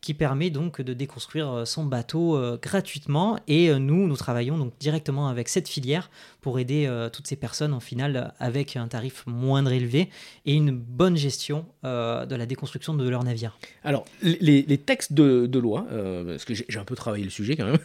qui 0.00 0.14
permet 0.14 0.50
donc 0.50 0.80
de 0.80 0.92
déconstruire 0.92 1.50
euh, 1.50 1.64
son 1.64 1.84
bateau 1.84 2.36
euh, 2.36 2.58
gratuitement. 2.60 3.38
Et 3.48 3.70
euh, 3.70 3.78
nous, 3.78 4.06
nous 4.06 4.16
travaillons 4.16 4.58
donc 4.58 4.72
directement 4.78 5.28
avec 5.28 5.48
cette 5.48 5.68
filière 5.68 6.10
pour 6.40 6.58
aider 6.58 6.88
toutes 7.12 7.26
ces 7.26 7.36
personnes 7.36 7.74
en 7.74 7.80
finale 7.80 8.32
avec 8.38 8.76
un 8.76 8.88
tarif 8.88 9.24
moindre 9.26 9.72
élevé 9.72 10.08
et 10.46 10.54
une 10.54 10.70
bonne 10.70 11.16
gestion 11.16 11.66
de 11.82 12.34
la 12.34 12.46
déconstruction 12.46 12.94
de 12.94 13.06
leur 13.06 13.22
navire. 13.22 13.58
Alors, 13.84 14.06
les, 14.22 14.78
textes 14.78 15.12
de, 15.12 15.58
loi, 15.58 15.84
parce 16.26 16.46
que 16.46 16.54
j'ai 16.54 16.78
un 16.78 16.84
peu 16.84 16.94
travaillé 16.94 17.24
le 17.24 17.30
sujet 17.30 17.56
quand 17.56 17.66
même, 17.66 17.78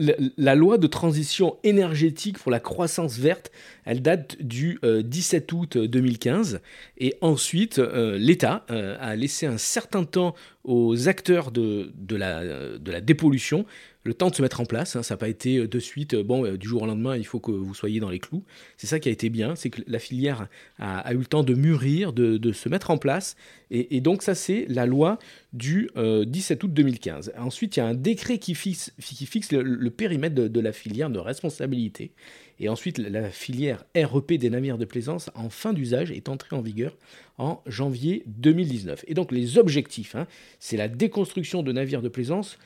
la, 0.38 0.54
loi 0.56 0.78
de 0.78 0.86
transition 0.88 1.56
énergétique 1.62 2.38
pour 2.38 2.50
la 2.50 2.58
croissance 2.58 3.16
verte, 3.18 3.52
elle 3.84 4.02
date 4.02 4.36
du 4.40 4.80
17 4.82 5.52
août 5.52 5.78
2015. 5.78 6.62
Et 6.98 7.14
ensuite, 7.20 7.78
l'État 7.78 8.64
a 8.68 9.14
laissé 9.14 9.46
un 9.46 9.58
certain 9.58 10.05
temps 10.06 10.34
aux 10.64 11.08
acteurs 11.08 11.50
de, 11.50 11.92
la 12.16 13.00
dépollution 13.00 13.66
le 14.06 14.14
temps 14.14 14.30
de 14.30 14.34
se 14.34 14.42
mettre 14.42 14.60
en 14.60 14.64
place. 14.64 14.96
Hein. 14.96 15.02
ça 15.02 15.14
n'a 15.14 15.18
pas 15.18 15.28
été 15.28 15.58
euh, 15.58 15.68
de 15.68 15.78
suite, 15.78 16.14
euh, 16.14 16.22
bon, 16.22 16.46
euh, 16.46 16.56
du 16.56 16.68
jour 16.68 16.82
au 16.82 16.86
lendemain, 16.86 17.16
il 17.16 17.26
faut 17.26 17.40
que 17.40 17.50
vous 17.50 17.74
soyez 17.74 18.00
dans 18.00 18.08
les 18.08 18.20
clous. 18.20 18.44
C'est 18.76 18.86
ça 18.86 18.98
qui 19.00 19.08
a 19.08 19.12
été 19.12 19.28
bien, 19.28 19.56
c'est 19.56 19.68
que 19.68 19.82
la 19.86 19.98
filière 19.98 20.48
a, 20.78 21.12
eu 21.12 21.18
le 21.18 21.26
temps 21.26 21.42
de 21.42 21.54
mûrir, 21.54 22.12
de, 22.12 22.52
se 22.52 22.68
mettre 22.68 22.90
en 22.90 22.98
place. 22.98 23.36
Et, 23.70 24.00
donc 24.00 24.22
ça, 24.22 24.34
c'est 24.34 24.66
la 24.68 24.86
loi 24.86 25.18
du 25.52 25.90
17 25.96 26.62
août 26.62 26.72
2015. 26.72 27.32
Ensuite, 27.36 27.76
il 27.76 27.80
y 27.80 27.82
a 27.82 27.86
un 27.86 27.94
décret 27.94 28.38
qui 28.38 28.54
fixe, 28.54 28.92
le, 29.50 29.88
périmètre 29.90 30.34
de, 30.34 30.60
la 30.60 30.72
filière 30.72 31.10
de 31.10 31.18
responsabilité. 31.18 32.12
Et 32.60 32.68
ensuite, 32.68 32.98
la 32.98 33.30
filière 33.30 33.84
REP 33.96 34.34
des 34.34 34.50
navires 34.50 34.78
de 34.78 34.84
plaisance 34.84 35.30
en 35.34 35.50
fin 35.50 35.72
d'usage 35.72 36.10
est 36.10 36.28
entrée 36.28 36.56
en 36.56 36.62
vigueur 36.62 36.96
en 37.38 37.62
janvier 37.66 38.22
2019. 38.26 39.04
Et 39.08 39.14
donc 39.14 39.30
les 39.32 39.58
objectifs, 39.58 40.14
hein, 40.14 40.26
c'est 40.58 40.76
la 40.76 40.88
déconstruction 40.88 41.62
de 41.62 41.72
navires 41.72 42.02
de 42.02 42.08
plaisance 42.08 42.58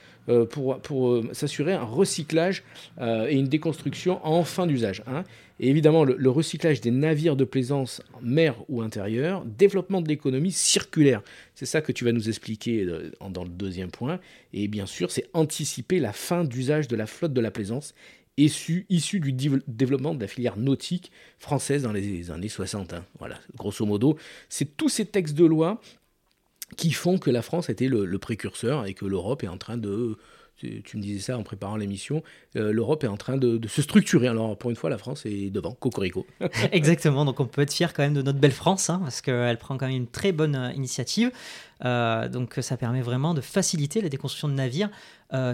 pour, 0.45 0.79
pour 0.81 1.11
euh, 1.11 1.29
s'assurer 1.33 1.73
un 1.73 1.85
recyclage 1.85 2.63
euh, 3.01 3.27
et 3.29 3.35
une 3.35 3.49
déconstruction 3.49 4.25
en 4.27 4.45
fin 4.45 4.67
d'usage. 4.67 5.03
Hein. 5.07 5.25
Et 5.59 5.69
évidemment, 5.69 6.05
le, 6.05 6.31
recyclage 6.31 6.81
des 6.81 6.91
navires 6.91 7.37
de 7.37 7.45
plaisance 7.45 8.03
mer 8.23 8.55
ou 8.69 8.81
intérieur, 8.81 9.45
développement 9.45 10.01
de 10.01 10.09
l'économie 10.09 10.53
circulaire. 10.53 11.23
C'est 11.55 11.67
ça 11.67 11.83
que 11.83 11.93
tu 11.93 12.05
vas 12.05 12.13
nous 12.13 12.29
expliquer 12.29 12.87
dans 13.21 13.45
le 13.45 13.51
deuxième 13.51 13.91
point. 13.91 14.21
Et 14.55 14.69
bien 14.69 14.87
sûr, 14.87 15.11
c'est 15.11 15.29
anticiper 15.35 15.99
la 16.01 16.15
fin 16.15 16.45
d'usage 16.45 16.89
de 16.89 16.97
la 16.97 17.07
flotte 17.07 17.35
de 17.35 17.43
la 17.43 17.51
plaisance 17.51 17.95
issu, 18.37 18.87
issu 18.89 19.21
du 19.21 19.33
développement 19.33 20.15
de 20.15 20.21
la 20.21 20.27
filière 20.27 20.57
nautique 20.57 21.11
française 21.39 21.83
dans 21.83 21.93
les 21.93 22.31
années 22.31 22.49
60. 22.49 22.95
Hein. 22.95 23.05
Voilà, 23.19 23.39
grosso 23.57 23.85
modo, 23.85 24.17
c'est 24.49 24.77
tous 24.77 24.89
ces 24.89 25.05
textes 25.05 25.35
de 25.35 25.45
loi 25.45 25.81
qui 26.77 26.93
font 26.93 27.19
que 27.19 27.31
la 27.31 27.43
France 27.43 27.69
était 27.69 27.89
le, 27.89 28.19
précurseur 28.19 28.87
et 28.87 28.95
que 28.95 29.05
l'Europe 29.05 29.43
est 29.43 29.49
en 29.49 29.59
train 29.59 29.77
de 29.77 30.17
tu, 30.61 30.97
me 30.97 31.03
disais 31.03 31.21
ça 31.21 31.39
en 31.39 31.43
préparant 31.43 31.77
l'émission, 31.77 32.23
euh, 32.57 32.73
l'Europe 32.73 33.05
est 33.05 33.09
en 33.09 33.17
train 33.17 33.37
de, 33.37 33.61
se 33.67 33.83
structurer. 33.83 34.29
Alors 34.29 34.57
pour 34.57 34.71
une 34.71 34.77
fois, 34.77 34.91
la 34.91 34.99
France 34.99 35.25
est 35.27 35.51
devant, 35.51 35.73
cocorico. 35.73 36.27
Exactement, 36.73 37.25
donc 37.25 37.41
on 37.41 37.47
peut 37.47 37.63
être 37.63 37.73
fier 37.73 37.93
quand 37.93 38.03
même 38.03 38.15
de 38.15 38.23
notre 38.23 38.39
belle 38.39 38.53
France, 38.53 38.91
hein, 38.91 39.01
parce 39.03 39.21
qu'elle 39.21 39.59
prend 39.59 39.77
quand 39.77 39.87
même 39.87 39.97
une 39.97 40.07
très 40.07 40.33
bonne 40.33 40.57
euh, 40.57 40.73
initiative. 40.73 41.31
Euh, 41.83 42.29
donc 42.29 42.59
ça 42.61 42.77
permet 42.77 43.01
vraiment 43.01 43.33
de 43.33 43.41
faciliter 43.41 44.03
la 44.03 44.11
déconstruction 44.11 44.49
de 44.49 44.55
navires 44.55 44.91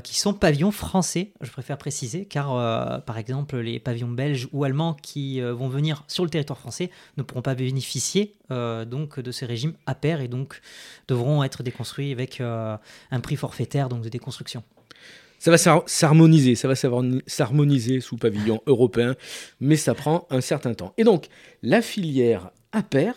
qui 0.03 0.19
sont 0.19 0.33
pavillons 0.33 0.71
français, 0.71 1.33
je 1.43 1.51
préfère 1.51 1.77
préciser, 1.77 2.25
car 2.25 3.03
par 3.05 3.19
exemple 3.19 3.59
les 3.59 3.79
pavillons 3.79 4.09
belges 4.09 4.49
ou 4.53 4.65
allemands 4.65 4.95
qui 4.95 5.39
vont 5.43 5.69
venir 5.69 6.03
sur 6.09 6.25
le 6.25 6.31
territoire 6.31 6.59
français 6.59 6.91
ne 7.19 7.23
pourront 7.23 7.43
pas 7.43 7.55
bénéficier 7.55 8.33
donc 8.49 9.21
de 9.21 9.31
ces 9.31 9.45
régimes 9.45 9.75
à 9.85 9.95
pair 9.95 10.23
et 10.23 10.29
donc 10.29 10.63
devront 11.09 11.45
être 11.45 11.63
déconstruits 11.63 12.11
avec 12.11 12.41
un 12.41 13.21
prix 13.23 13.37
forfaitaire 13.37 13.91
donc 13.91 14.01
de 14.01 14.09
déconstruction 14.09 14.65
ça 15.47 15.53
va 15.53 15.85
s'harmoniser, 15.87 16.57
ça 16.57 16.67
va 16.67 16.75
s'harmoniser 16.75 18.01
sous 18.01 18.17
pavillon 18.17 18.61
européen, 18.67 19.15
mais 19.61 19.77
ça 19.77 19.95
prend 19.95 20.27
un 20.31 20.41
certain 20.41 20.75
temps. 20.75 20.93
Et 20.99 21.05
donc, 21.05 21.29
la 21.63 21.83
filière 21.83 22.51
APER, 22.73 23.13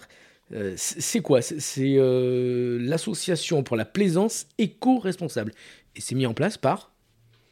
euh, 0.53 0.73
c'est 0.77 1.21
quoi? 1.21 1.41
C'est 1.41 1.95
euh, 1.97 2.77
l'association 2.79 3.63
pour 3.63 3.75
la 3.77 3.85
plaisance 3.85 4.45
éco-responsable. 4.59 5.53
Et 5.95 6.01
c'est 6.01 6.13
mis 6.13 6.27
en 6.27 6.35
place 6.35 6.57
par 6.57 6.91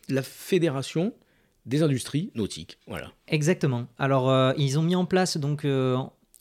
la 0.09 0.21
Fédération 0.21 1.11
des 1.65 1.81
industries 1.81 2.31
nautiques. 2.35 2.77
Voilà. 2.85 3.11
Exactement. 3.27 3.87
Alors, 3.97 4.29
euh, 4.29 4.53
ils 4.57 4.77
ont 4.77 4.83
mis 4.83 4.95
en 4.95 5.05
place 5.05 5.37
donc 5.37 5.65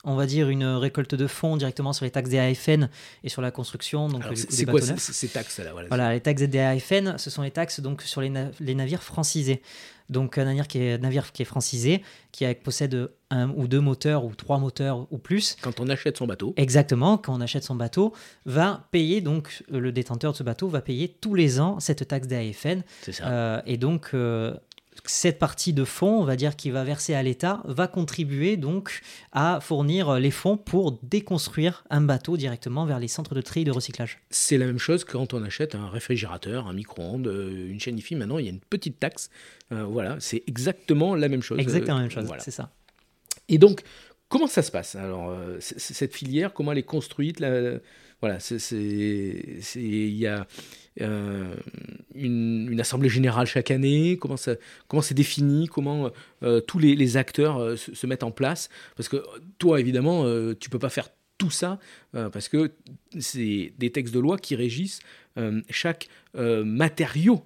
on 0.06 0.14
va 0.14 0.26
dire, 0.26 0.48
une 0.48 0.64
récolte 0.64 1.14
de 1.14 1.26
fonds 1.26 1.56
directement 1.56 1.92
sur 1.92 2.04
les 2.04 2.10
taxes 2.10 2.30
des 2.30 2.38
AFN 2.38 2.88
et 3.25 3.28
sur 3.28 3.42
la 3.42 3.50
construction. 3.50 4.08
Donc, 4.08 4.22
c'est 4.34 4.64
quoi 4.64 4.80
ces, 4.80 5.28
taxes-là 5.28 5.72
voilà, 5.88 6.12
les 6.12 6.20
taxes 6.20 6.42
des 6.42 6.58
AFN, 6.58 7.18
ce 7.18 7.28
sont 7.28 7.42
les 7.42 7.50
taxes 7.50 7.80
donc, 7.80 8.02
sur 8.02 8.20
les, 8.20 8.30
navires 8.30 9.02
francisés. 9.02 9.60
Donc 10.08 10.38
un 10.38 10.44
navire 10.44 10.68
qui 10.68 10.78
est, 10.78 10.98
navire 10.98 11.32
qui 11.32 11.42
est 11.42 11.46
francisé, 11.46 12.00
qui 12.30 12.46
possède 12.54 13.10
un 13.30 13.50
ou 13.50 13.66
deux 13.66 13.80
moteurs 13.80 14.25
ou 14.25 14.36
trois 14.36 14.58
moteurs 14.58 15.08
ou 15.10 15.18
plus. 15.18 15.56
Quand 15.60 15.80
on 15.80 15.88
achète 15.88 16.16
son 16.16 16.28
bateau. 16.28 16.54
Exactement, 16.56 17.18
quand 17.18 17.34
on 17.34 17.40
achète 17.40 17.64
son 17.64 17.75
bateau, 17.75 18.12
va 18.44 18.86
payer, 18.92 19.20
donc 19.20 19.64
le 19.68 19.90
détenteur 19.90 20.30
de 20.30 20.36
ce 20.36 20.44
bateau 20.44 20.68
va 20.68 20.80
payer 20.80 21.08
tous 21.08 21.34
les 21.34 21.58
ans 21.58 21.80
cette 21.80 22.06
taxe 22.06 22.28
d'AFN. 22.28 22.82
C'est 23.02 23.12
ça. 23.12 23.26
Euh, 23.26 23.62
et 23.66 23.78
donc 23.78 24.10
euh, 24.14 24.54
cette 25.04 25.38
partie 25.38 25.72
de 25.72 25.84
fonds, 25.84 26.20
on 26.20 26.24
va 26.24 26.36
dire, 26.36 26.56
qui 26.56 26.70
va 26.70 26.84
verser 26.84 27.14
à 27.14 27.22
l'État, 27.22 27.62
va 27.64 27.86
contribuer 27.86 28.56
donc 28.56 29.00
à 29.32 29.60
fournir 29.60 30.18
les 30.18 30.30
fonds 30.30 30.56
pour 30.56 30.98
déconstruire 31.02 31.84
un 31.90 32.00
bateau 32.00 32.36
directement 32.36 32.86
vers 32.86 32.98
les 32.98 33.08
centres 33.08 33.34
de 33.34 33.40
tri 33.40 33.62
et 33.62 33.64
de 33.64 33.70
recyclage. 33.70 34.18
C'est 34.30 34.58
la 34.58 34.66
même 34.66 34.78
chose 34.78 35.04
quand 35.04 35.34
on 35.34 35.42
achète 35.42 35.74
un 35.74 35.88
réfrigérateur, 35.88 36.66
un 36.66 36.72
micro-ondes, 36.72 37.26
euh, 37.26 37.70
une 37.70 37.80
chaîne 37.80 37.98
IFI. 37.98 38.16
Maintenant, 38.16 38.38
il 38.38 38.44
y 38.44 38.48
a 38.48 38.52
une 38.52 38.60
petite 38.60 38.98
taxe. 38.98 39.30
Euh, 39.72 39.84
voilà, 39.84 40.16
c'est 40.20 40.42
exactement 40.46 41.14
la 41.14 41.28
même 41.28 41.42
chose. 41.42 41.58
Exactement 41.58 41.96
la 41.96 42.02
même 42.02 42.10
chose, 42.10 42.30
c'est 42.38 42.50
ça. 42.50 42.70
Et 43.48 43.58
donc, 43.58 43.82
comment 44.28 44.46
ça 44.46 44.62
se 44.62 44.70
passe 44.70 44.96
Alors, 44.96 45.30
euh, 45.30 45.58
cette 45.60 46.14
filière, 46.14 46.52
comment 46.52 46.72
elle 46.72 46.78
est 46.78 46.82
construite 46.82 47.38
Voilà, 48.20 48.38
il 48.50 50.14
y 50.14 50.26
a 50.26 50.46
euh, 51.00 51.54
une, 52.14 52.78
assemblée 52.80 53.08
générale 53.08 53.46
chaque 53.46 53.70
année 53.70 54.18
Comment 54.20 54.36
c'est 54.36 54.58
comment 54.88 55.02
défini 55.10 55.66
Comment 55.66 56.10
euh, 56.42 56.60
tous 56.60 56.78
les, 56.78 57.16
acteurs 57.16 57.78
se, 57.78 58.06
mettent 58.06 58.22
en 58.22 58.30
place. 58.30 58.68
Parce 58.96 59.08
que 59.08 59.22
toi, 59.58 59.80
évidemment, 59.80 60.24
tu 60.54 60.70
peux 60.70 60.78
pas 60.78 60.88
faire 60.88 61.08
tout 61.38 61.50
ça 61.50 61.78
parce 62.12 62.48
que 62.48 62.72
c'est 63.18 63.72
des 63.78 63.92
textes 63.92 64.14
de 64.14 64.20
loi 64.20 64.38
qui 64.38 64.54
régissent 64.54 65.00
chaque 65.70 66.08
matériau 66.34 67.42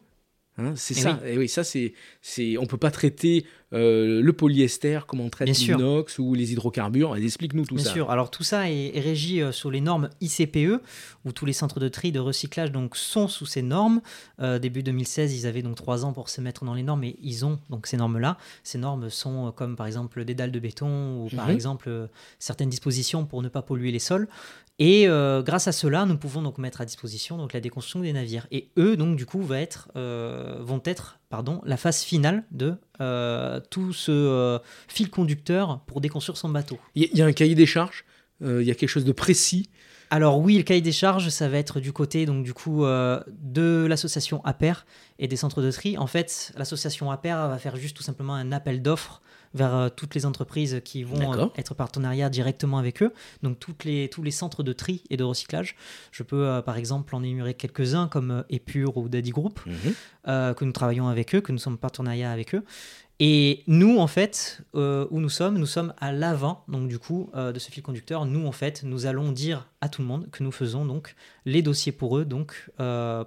Hein, 0.64 0.72
c'est 0.76 0.96
eh 0.96 1.00
ça. 1.00 1.20
Et 1.26 1.38
oui, 1.38 1.48
ça 1.48 1.64
c'est, 1.64 1.94
c'est, 2.22 2.56
on 2.58 2.66
peut 2.66 2.76
pas 2.76 2.90
traiter 2.90 3.44
euh, 3.72 4.20
le 4.20 4.32
polyester 4.32 5.00
comme 5.06 5.20
on 5.20 5.30
traite 5.30 5.48
l'inox 5.48 6.18
ou 6.18 6.34
les 6.34 6.52
hydrocarbures. 6.52 7.16
Explique-nous 7.16 7.66
tout 7.66 7.78
ça. 7.78 7.84
Bien 7.84 7.92
sûr. 7.92 8.10
Alors 8.10 8.30
tout 8.30 8.42
ça 8.42 8.70
est, 8.70 8.98
régi 8.98 9.40
euh, 9.40 9.52
sur 9.52 9.70
les 9.70 9.80
normes 9.80 10.10
ICPE, 10.20 10.82
où 11.24 11.32
tous 11.32 11.46
les 11.46 11.52
centres 11.52 11.78
de 11.78 11.88
tri 11.88 12.10
de 12.10 12.18
recyclage 12.18 12.72
donc 12.72 12.96
sont 12.96 13.28
sous 13.28 13.46
ces 13.46 13.62
normes. 13.62 14.00
Euh, 14.40 14.58
début 14.58 14.82
2016, 14.82 15.34
ils 15.34 15.46
avaient 15.46 15.62
donc 15.62 15.76
trois 15.76 16.04
ans 16.04 16.12
pour 16.12 16.28
se 16.28 16.40
mettre 16.40 16.64
dans 16.64 16.74
les 16.74 16.82
normes, 16.82 17.04
et 17.04 17.16
ils 17.22 17.44
ont 17.44 17.60
donc 17.70 17.86
ces 17.86 17.96
normes-là. 17.96 18.38
Ces 18.64 18.78
normes 18.78 19.08
sont 19.08 19.52
comme 19.52 19.76
par 19.76 19.86
exemple 19.86 20.24
des 20.24 20.34
dalles 20.34 20.52
de 20.52 20.60
béton 20.60 21.24
ou 21.24 21.28
par 21.34 21.46
mhm. 21.46 21.54
exemple 21.54 22.08
certaines 22.38 22.70
dispositions 22.70 23.24
pour 23.24 23.42
ne 23.42 23.48
pas 23.48 23.62
polluer 23.62 23.92
les 23.92 23.98
sols. 23.98 24.28
Et 24.80 25.06
euh, 25.06 25.42
grâce 25.42 25.68
à 25.68 25.72
cela, 25.72 26.06
nous 26.06 26.16
pouvons 26.16 26.40
donc 26.40 26.56
mettre 26.56 26.80
à 26.80 26.86
disposition 26.86 27.36
donc 27.36 27.52
la 27.52 27.60
déconstruction 27.60 28.00
des 28.00 28.14
navires. 28.14 28.46
Et 28.50 28.70
eux, 28.78 28.96
donc 28.96 29.14
du 29.14 29.26
coup, 29.26 29.42
va 29.42 29.60
être, 29.60 29.90
euh, 29.94 30.56
vont 30.60 30.80
être 30.86 31.20
pardon, 31.28 31.60
la 31.66 31.76
phase 31.76 32.02
finale 32.02 32.44
de 32.50 32.74
euh, 33.02 33.60
tout 33.70 33.92
ce 33.92 34.58
fil 34.88 35.10
conducteur 35.10 35.80
pour 35.80 36.00
déconstruire 36.00 36.38
son 36.38 36.48
bateau. 36.48 36.78
Il 36.94 37.10
y, 37.12 37.20
a 37.20 37.26
un 37.26 37.32
cahier 37.32 37.54
des 37.54 37.66
charges 37.66 38.06
Il 38.40 38.62
y 38.62 38.70
a 38.70 38.74
quelque 38.74 38.88
chose 38.88 39.04
de 39.04 39.12
précis 39.12 39.68
alors 40.12 40.40
oui, 40.40 40.56
le 40.56 40.64
cahier 40.64 40.80
des 40.80 40.90
charges, 40.90 41.28
ça 41.28 41.48
va 41.48 41.56
être 41.56 41.78
du 41.78 41.92
côté 41.92 42.26
donc 42.26 42.42
du 42.42 42.52
coup 42.52 42.82
de 42.82 43.86
l'association 43.88 44.44
APER 44.44 44.72
et 45.20 45.28
des 45.28 45.36
centres 45.36 45.62
de 45.62 45.70
tri. 45.70 45.96
En 45.98 46.08
fait, 46.08 46.52
l'association 46.56 47.12
APER 47.12 47.46
va 47.48 47.58
faire 47.58 47.76
juste 47.76 47.96
tout 47.96 48.02
simplement 48.02 48.34
un 48.34 48.50
appel 48.50 48.82
d'offres 48.82 49.22
vers 49.54 49.74
euh, 49.74 49.88
toutes 49.94 50.14
les 50.14 50.26
entreprises 50.26 50.80
qui 50.84 51.02
vont 51.02 51.34
euh, 51.34 51.46
être 51.56 51.74
partenariat 51.74 52.28
directement 52.30 52.78
avec 52.78 53.02
eux. 53.02 53.12
Donc 53.42 53.58
toutes 53.58 53.84
les, 53.84 54.08
tous 54.08 54.22
les 54.22 54.30
centres 54.30 54.62
de 54.62 54.72
tri 54.72 55.02
et 55.10 55.16
de 55.16 55.24
recyclage. 55.24 55.76
Je 56.12 56.22
peux 56.22 56.46
euh, 56.46 56.62
par 56.62 56.76
exemple 56.76 57.14
en 57.14 57.22
énumérer 57.22 57.54
quelques-uns 57.54 58.08
comme 58.08 58.44
Epure 58.50 58.96
ou 58.96 59.08
Daddy 59.08 59.30
Group, 59.30 59.60
mhm. 59.66 60.54
que 60.54 60.64
nous 60.64 60.72
travaillons 60.72 61.08
avec 61.08 61.34
eux, 61.34 61.40
que 61.40 61.52
nous 61.52 61.58
sommes 61.58 61.78
partenariat 61.78 62.30
avec 62.30 62.54
eux. 62.54 62.64
Et 63.22 63.64
nous, 63.66 63.98
en 63.98 64.06
fait, 64.06 64.62
où 64.72 65.20
nous 65.20 65.28
sommes, 65.28 65.58
nous 65.58 65.66
sommes 65.66 65.92
à 65.98 66.10
l'avant, 66.10 66.64
donc 66.68 66.88
du 66.88 66.98
coup, 66.98 67.30
de 67.34 67.58
ce 67.58 67.70
fil 67.70 67.82
conducteur. 67.82 68.24
Nous, 68.24 68.46
en 68.46 68.52
fait, 68.52 68.82
nous 68.82 69.04
allons 69.04 69.30
dire 69.30 69.68
à 69.82 69.90
tout 69.90 70.00
le 70.00 70.08
monde 70.08 70.30
que 70.30 70.42
nous 70.42 70.52
faisons 70.52 70.86
donc 70.86 71.14
les 71.44 71.60
dossiers 71.60 71.92
pour 71.92 72.16
eux, 72.16 72.24
donc 72.24 72.70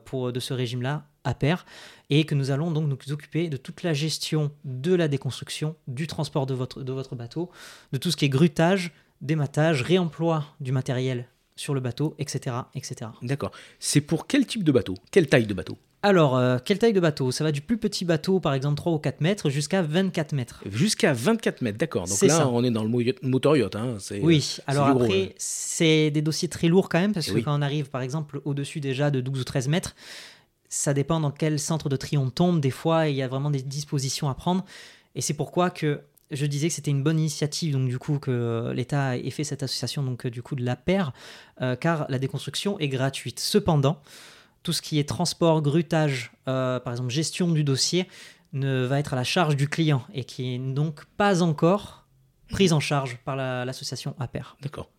pour 0.06 0.34
de 0.34 0.40
ce 0.40 0.54
régime-là 0.54 1.06
à 1.24 1.34
pair 1.34 1.66
et 2.10 2.26
que 2.26 2.36
nous 2.36 2.52
allons 2.52 2.72
donc 2.72 2.88
nous 2.88 3.14
occuper 3.14 3.50
de 3.50 3.58
toute 3.58 3.84
la 3.84 3.94
gestion 3.94 4.52
de 4.66 4.94
la 4.94 5.08
déconstruction, 5.08 5.76
du 5.88 6.08
transport 6.08 6.46
de 6.46 6.54
votre, 6.54 6.84
de 6.84 6.92
votre 6.92 7.16
bateau, 7.16 7.50
de 7.92 7.98
tout 7.98 8.12
ce 8.12 8.18
qui 8.18 8.26
est 8.26 8.30
grutage, 8.30 8.92
dématage, 9.22 9.82
réemploi 9.82 10.46
du 10.60 10.72
matériel 10.72 11.28
sur 11.56 11.74
le 11.74 11.80
bateau, 11.80 12.16
etc. 12.20 12.56
etc. 12.76 13.12
D'accord. 13.22 13.52
C'est 13.80 14.02
pour 14.02 14.28
quel 14.28 14.46
type 14.46 14.64
de 14.64 14.72
bateau? 14.72 14.96
Quelle 15.12 15.28
taille 15.28 15.46
de 15.46 15.54
bateau? 15.54 15.78
Alors, 16.06 16.36
euh, 16.36 16.58
quelle 16.64 16.80
taille 16.80 16.92
de 16.92 17.00
bateau? 17.00 17.32
Ça 17.32 17.46
va 17.46 17.54
du 17.54 17.62
plus 17.62 17.78
petit 17.78 18.04
bateau, 18.04 18.42
par 18.42 18.54
exemple 18.54 18.76
3 18.76 18.92
ou 18.92 19.00
4 19.00 19.22
mètres, 19.22 19.50
jusqu'à 19.50 19.82
24 19.82 20.34
mètres. 20.34 20.62
Jusqu'à 20.70 21.14
24 21.14 21.62
mètres, 21.62 21.78
d'accord. 21.78 22.08
Donc 22.08 22.22
là, 22.24 22.50
on 22.50 22.62
est 22.66 22.72
dans 22.72 22.84
le 22.84 22.90
moteur 23.22 23.56
yacht. 23.56 23.76
Hein. 23.78 23.96
Oui, 24.22 24.58
alors 24.68 24.88
après, 24.88 25.34
c'est 25.38 26.12
des 26.12 26.22
dossiers 26.22 26.50
très 26.50 26.68
lourds 26.68 26.90
quand 26.90 27.00
même, 27.00 27.14
parce 27.14 27.32
que 27.32 27.40
quand 27.40 27.58
on 27.58 27.62
arrive, 27.62 27.90
par 27.90 28.02
exemple, 28.02 28.42
au-dessus 28.44 28.82
déjà 28.82 29.12
de 29.12 29.22
12 29.22 29.40
ou 29.40 29.44
13 29.46 29.70
mètres, 29.70 29.96
ça 30.74 30.96
dépend 30.96 31.20
dans 31.20 31.30
quel 31.30 31.60
centre 31.60 31.88
de 31.88 31.96
tri 31.96 32.18
on 32.18 32.32
tombe. 32.32 32.60
Des 32.60 32.72
fois, 32.72 33.08
il 33.08 33.16
y 33.16 33.22
a 33.22 33.28
vraiment 33.28 33.52
des 33.52 33.62
dispositions 33.62 34.28
à 34.28 34.34
prendre. 34.34 34.66
Et 35.14 35.22
c'est 35.22 35.36
pourquoi 35.36 35.70
que 35.70 36.02
je 36.32 36.48
disais 36.48 36.70
que 36.70 36.74
c'était 36.74 36.90
une 36.90 37.04
bonne 37.04 37.20
initiative, 37.20 37.74
donc 37.74 37.88
du 37.88 38.00
coup 38.00 38.18
que 38.18 38.72
l'État 38.76 39.16
ait 39.16 39.30
fait 39.30 39.44
cette 39.44 39.62
association, 39.62 40.02
donc 40.02 40.26
du 40.26 40.42
coup 40.42 40.56
de 40.56 40.66
la 40.66 40.76
paire, 40.76 41.14
euh, 41.62 41.76
car 41.76 42.08
la 42.10 42.18
déconstruction 42.18 42.80
est 42.80 42.88
gratuite. 42.88 43.40
Cependant, 43.40 44.02
tout 44.64 44.74
ce 44.74 44.82
qui 44.82 44.98
est 44.98 45.08
transport, 45.08 45.62
grutage, 45.62 46.32
euh, 46.48 46.80
par 46.80 46.92
exemple 46.92 47.12
gestion 47.12 47.52
du 47.52 47.64
dossier, 47.64 48.08
ne 48.54 48.84
va 48.84 48.98
être 48.98 49.14
à 49.14 49.16
la 49.16 49.24
charge 49.24 49.56
du 49.56 49.70
client 49.70 50.04
et 50.12 50.24
qui 50.24 50.56
est 50.56 50.58
donc 50.58 51.06
pas 51.18 51.44
encore 51.44 52.08
prise 52.50 52.74
en 52.74 52.80
charge 52.80 53.20
par 53.26 53.36
l'association 53.36 54.16
la, 54.18 54.26
APER. 54.26 54.56
D'accord. 54.64 54.90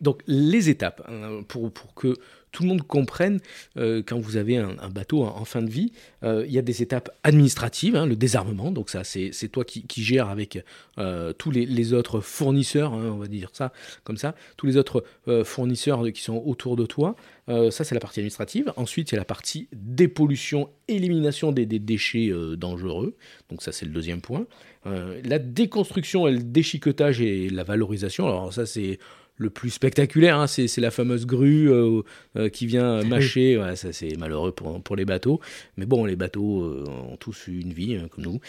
Donc 0.00 0.22
les 0.28 0.68
étapes, 0.68 1.02
hein, 1.08 1.42
pour, 1.48 1.72
pour 1.72 1.94
que 1.94 2.14
tout 2.56 2.62
le 2.62 2.70
monde 2.70 2.86
comprenne, 2.86 3.40
euh, 3.76 4.02
quand 4.04 4.18
vous 4.18 4.38
avez 4.38 4.56
un, 4.56 4.88
bateau 4.88 5.24
en, 5.24 5.44
fin 5.44 5.60
de 5.60 5.68
vie, 5.68 5.92
euh, 6.22 6.42
il 6.46 6.54
y 6.54 6.58
a 6.58 6.62
des 6.62 6.80
étapes 6.80 7.10
administratives, 7.22 7.94
hein, 7.96 8.06
le 8.06 8.16
désarmement, 8.16 8.70
donc 8.70 8.88
ça 8.88 9.04
c'est 9.04 9.48
toi 9.48 9.62
qui, 9.62 9.84
gères 10.02 10.30
avec 10.30 10.64
euh, 10.96 11.34
tous 11.34 11.50
les, 11.50 11.92
autres 11.92 12.20
fournisseurs, 12.20 12.94
hein, 12.94 13.10
on 13.12 13.18
va 13.18 13.26
dire 13.26 13.50
ça 13.52 13.74
comme 14.04 14.16
ça, 14.16 14.34
tous 14.56 14.64
les 14.64 14.78
autres 14.78 15.04
fournisseurs 15.44 16.10
qui 16.14 16.22
sont 16.22 16.42
autour 16.46 16.76
de 16.76 16.86
toi. 16.86 17.14
ça 17.46 17.84
c'est 17.84 17.94
la 17.94 18.00
partie 18.00 18.20
administrative. 18.20 18.72
Ensuite 18.76 19.12
il 19.12 19.16
y 19.16 19.18
a 19.18 19.20
la 19.20 19.26
partie 19.26 19.68
dépollution, 19.74 20.70
élimination 20.88 21.52
des, 21.52 21.66
des 21.66 21.78
déchets 21.78 22.32
dangereux, 22.56 23.16
donc 23.50 23.62
ça 23.62 23.70
c'est 23.70 23.84
le 23.84 23.92
deuxième 23.92 24.22
point. 24.22 24.46
la 24.84 25.38
déconstruction 25.38 26.26
et 26.26 26.32
le 26.32 26.42
déchiquetage 26.42 27.20
et 27.20 27.50
la 27.50 27.64
valorisation, 27.64 28.26
alors 28.26 28.54
ça 28.54 28.64
c'est 28.64 28.98
le 29.38 29.50
plus 29.50 29.70
spectaculaire, 29.70 30.38
hein, 30.38 30.46
c'est 30.46 30.78
la 30.78 30.90
fameuse 30.90 31.26
grue 31.26 31.70
euh, 31.70 32.02
euh, 32.36 32.48
qui 32.48 32.66
vient 32.66 33.02
mâcher. 33.04 33.60
ça, 33.74 33.92
c'est 33.92 34.16
malheureux 34.16 34.52
pour, 34.52 34.82
pour, 34.82 34.96
les 34.96 35.04
bateaux. 35.04 35.40
Mais 35.76 35.86
bon, 35.86 36.04
les 36.04 36.16
bateaux 36.16 36.62
euh, 36.62 36.84
ont 37.10 37.16
tous 37.16 37.48
une 37.48 37.72
vie, 37.72 37.96
hein, 37.96 38.08
comme 38.10 38.24
nous. 38.24 38.40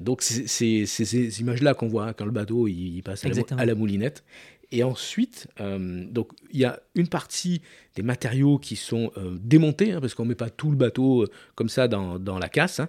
donc, 0.00 0.22
c'est 0.22 0.86
ces 0.86 1.40
images-là 1.40 1.74
qu'on 1.74 1.88
voit 1.88 2.08
hein, 2.08 2.12
quand 2.12 2.24
le 2.24 2.30
bateau 2.30 2.66
il, 2.66 3.02
passe 3.02 3.24
à 3.56 3.64
la, 3.64 3.74
moulinette. 3.74 4.24
Et 4.70 4.82
ensuite, 4.82 5.48
donc 5.58 6.30
il 6.52 6.60
y 6.60 6.66
a 6.66 6.78
une 6.94 7.08
partie 7.08 7.62
des 7.94 8.02
matériaux 8.02 8.58
qui 8.58 8.76
sont 8.76 9.10
démontés, 9.40 9.94
parce 9.98 10.14
qu'on 10.14 10.24
ne 10.24 10.30
met 10.30 10.34
pas 10.34 10.50
tout 10.50 10.70
le 10.70 10.76
bateau 10.76 11.26
comme 11.54 11.70
ça 11.70 11.88
dans, 11.88 12.18
dans 12.18 12.38
la 12.38 12.48
casse. 12.48 12.82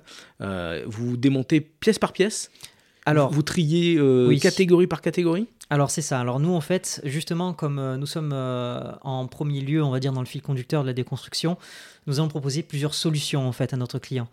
vous 0.87 1.15
démontez 1.15 1.61
pièce 1.61 1.99
par 1.99 2.11
pièce? 2.11 2.51
Alors, 3.05 3.31
vous, 3.31 3.43
triez 3.43 3.97
catégorie 4.41 4.87
par 4.87 5.01
catégorie? 5.01 5.47
Alors 5.71 5.91
c'est 5.91 6.01
ça. 6.01 6.19
Alors 6.19 6.39
nous 6.39 6.53
en 6.53 6.61
fait, 6.61 6.99
justement 7.03 7.53
comme 7.53 7.77
euh, 7.77 7.95
nous 7.95 8.07
sommes 8.07 8.31
euh, 8.33 8.91
en 9.01 9.27
premier 9.27 9.61
lieu, 9.61 9.83
on 9.83 9.91
va 9.91 9.99
dire 9.99 10.11
dans 10.11 10.21
le 10.21 10.25
fil 10.25 10.41
conducteur 10.41 10.81
de 10.81 10.87
la 10.87 10.93
déconstruction, 10.93 11.57
nous 12.07 12.19
allons 12.19 12.27
proposer 12.27 12.63
plusieurs 12.63 12.95
solutions 12.95 13.47
en 13.47 13.51
fait 13.51 13.71
à 13.71 13.77
notre 13.77 13.99
client. 13.99 14.27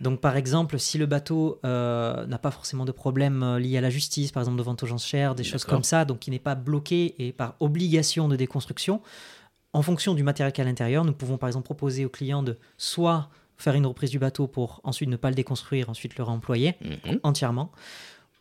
Donc 0.00 0.20
par 0.20 0.36
exemple, 0.36 0.80
si 0.80 0.98
le 0.98 1.06
bateau 1.06 1.60
euh, 1.64 2.26
n'a 2.26 2.38
pas 2.38 2.50
forcément 2.50 2.84
de 2.84 2.92
problème 2.92 3.56
lié 3.58 3.78
à 3.78 3.80
la 3.80 3.90
justice, 3.90 4.32
par 4.32 4.42
exemple 4.42 4.58
de 4.58 4.64
vente 4.64 4.82
aux 4.82 4.86
gens 4.86 4.98
chers, 4.98 5.36
des 5.36 5.44
choses 5.44 5.64
comme 5.64 5.84
ça, 5.84 6.04
donc 6.04 6.18
qui 6.18 6.30
n'est 6.32 6.40
pas 6.40 6.56
bloqué 6.56 7.14
et 7.18 7.32
par 7.32 7.54
obligation 7.60 8.26
de 8.26 8.34
déconstruction, 8.34 9.00
en 9.72 9.82
fonction 9.82 10.14
du 10.14 10.24
matériel 10.24 10.52
qu'il 10.52 10.62
y 10.62 10.66
a 10.66 10.68
à 10.68 10.70
l'intérieur, 10.70 11.04
nous 11.04 11.12
pouvons 11.12 11.38
par 11.38 11.48
exemple 11.48 11.66
proposer 11.66 12.04
au 12.04 12.08
client 12.08 12.42
de 12.42 12.58
soit 12.78 13.30
faire 13.58 13.74
une 13.74 13.86
reprise 13.86 14.10
du 14.10 14.18
bateau 14.18 14.48
pour 14.48 14.80
ensuite 14.82 15.08
ne 15.08 15.16
pas 15.16 15.28
le 15.28 15.36
déconstruire, 15.36 15.88
ensuite 15.88 16.16
le 16.16 16.24
réemployer 16.24 16.74
mm-hmm. 16.82 17.20
entièrement 17.22 17.70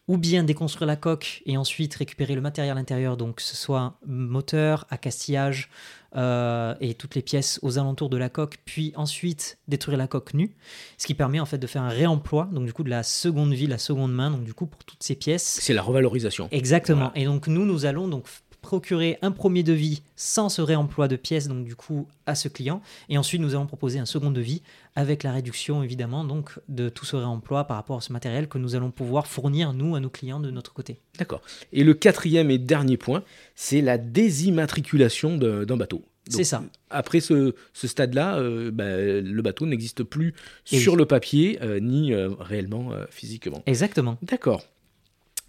ou 0.09 0.17
bien 0.17 0.43
déconstruire 0.43 0.87
la 0.87 0.95
coque 0.95 1.43
et 1.45 1.55
ensuite 1.55 1.93
récupérer 1.93 2.33
le 2.33 2.41
matériel 2.41 2.71
à 2.71 2.75
l'intérieur, 2.75 3.15
donc 3.15 3.35
que 3.35 3.41
ce 3.43 3.55
soit 3.55 3.93
moteur, 4.07 4.87
accastillage 4.89 5.69
euh, 6.15 6.73
et 6.81 6.95
toutes 6.95 7.13
les 7.13 7.21
pièces 7.21 7.59
aux 7.61 7.77
alentours 7.77 8.09
de 8.09 8.17
la 8.17 8.27
coque, 8.27 8.57
puis 8.65 8.91
ensuite 8.95 9.59
détruire 9.67 9.99
la 9.99 10.07
coque 10.07 10.33
nue, 10.33 10.55
ce 10.97 11.05
qui 11.05 11.13
permet 11.13 11.39
en 11.39 11.45
fait 11.45 11.59
de 11.59 11.67
faire 11.67 11.83
un 11.83 11.89
réemploi, 11.89 12.49
donc 12.51 12.65
du 12.65 12.73
coup 12.73 12.83
de 12.83 12.89
la 12.89 13.03
seconde 13.03 13.53
vie, 13.53 13.67
la 13.67 13.77
seconde 13.77 14.11
main, 14.11 14.31
donc 14.31 14.43
du 14.43 14.55
coup 14.55 14.65
pour 14.65 14.83
toutes 14.83 15.03
ces 15.03 15.13
pièces. 15.13 15.59
C'est 15.61 15.75
la 15.75 15.83
revalorisation. 15.83 16.49
Exactement. 16.51 17.13
Et 17.13 17.25
donc 17.25 17.45
nous, 17.45 17.63
nous 17.63 17.85
allons 17.85 18.07
donc 18.07 18.25
procurer 18.61 19.17
un 19.21 19.31
premier 19.31 19.63
devis 19.63 20.01
sans 20.15 20.49
ce 20.49 20.61
réemploi 20.61 21.07
de 21.07 21.15
pièces, 21.15 21.47
donc 21.47 21.65
du 21.65 21.75
coup 21.75 22.07
à 22.25 22.35
ce 22.35 22.47
client. 22.47 22.81
Et 23.09 23.17
ensuite, 23.17 23.41
nous 23.41 23.55
allons 23.55 23.65
proposer 23.65 23.99
un 23.99 24.05
second 24.05 24.31
devis 24.31 24.61
avec 24.95 25.23
la 25.23 25.31
réduction 25.31 25.81
évidemment 25.83 26.23
donc 26.25 26.59
de 26.67 26.89
tout 26.89 27.05
ce 27.05 27.15
réemploi 27.15 27.63
par 27.65 27.77
rapport 27.77 27.97
à 27.97 28.01
ce 28.01 28.11
matériel 28.11 28.47
que 28.47 28.57
nous 28.57 28.75
allons 28.75 28.91
pouvoir 28.91 29.27
fournir 29.27 29.73
nous 29.73 29.95
à 29.95 29.99
nos 29.99 30.09
clients 30.09 30.39
de 30.39 30.51
notre 30.51 30.73
côté. 30.73 30.99
D'accord. 31.17 31.41
Et 31.71 31.83
le 31.83 31.93
quatrième 31.93 32.51
et 32.51 32.57
dernier 32.57 32.97
point, 32.97 33.23
c'est 33.55 33.81
la 33.81 33.97
désimmatriculation 33.97 35.37
d'un 35.37 35.77
bateau. 35.77 36.03
C'est 36.29 36.43
ça. 36.43 36.63
Après 36.89 37.21
ce, 37.21 37.53
stade-là, 37.73 38.37
euh, 38.37 38.71
bah, 38.71 38.97
le 38.97 39.41
bateau 39.41 39.65
n'existe 39.65 40.03
plus 40.03 40.35
sur 40.63 40.95
le 40.95 41.05
papier 41.05 41.57
euh, 41.61 41.79
ni 41.79 42.13
euh, 42.13 42.29
réellement 42.39 42.91
physiquement. 43.09 43.63
Exactement. 43.65 44.17
D'accord. 44.21 44.63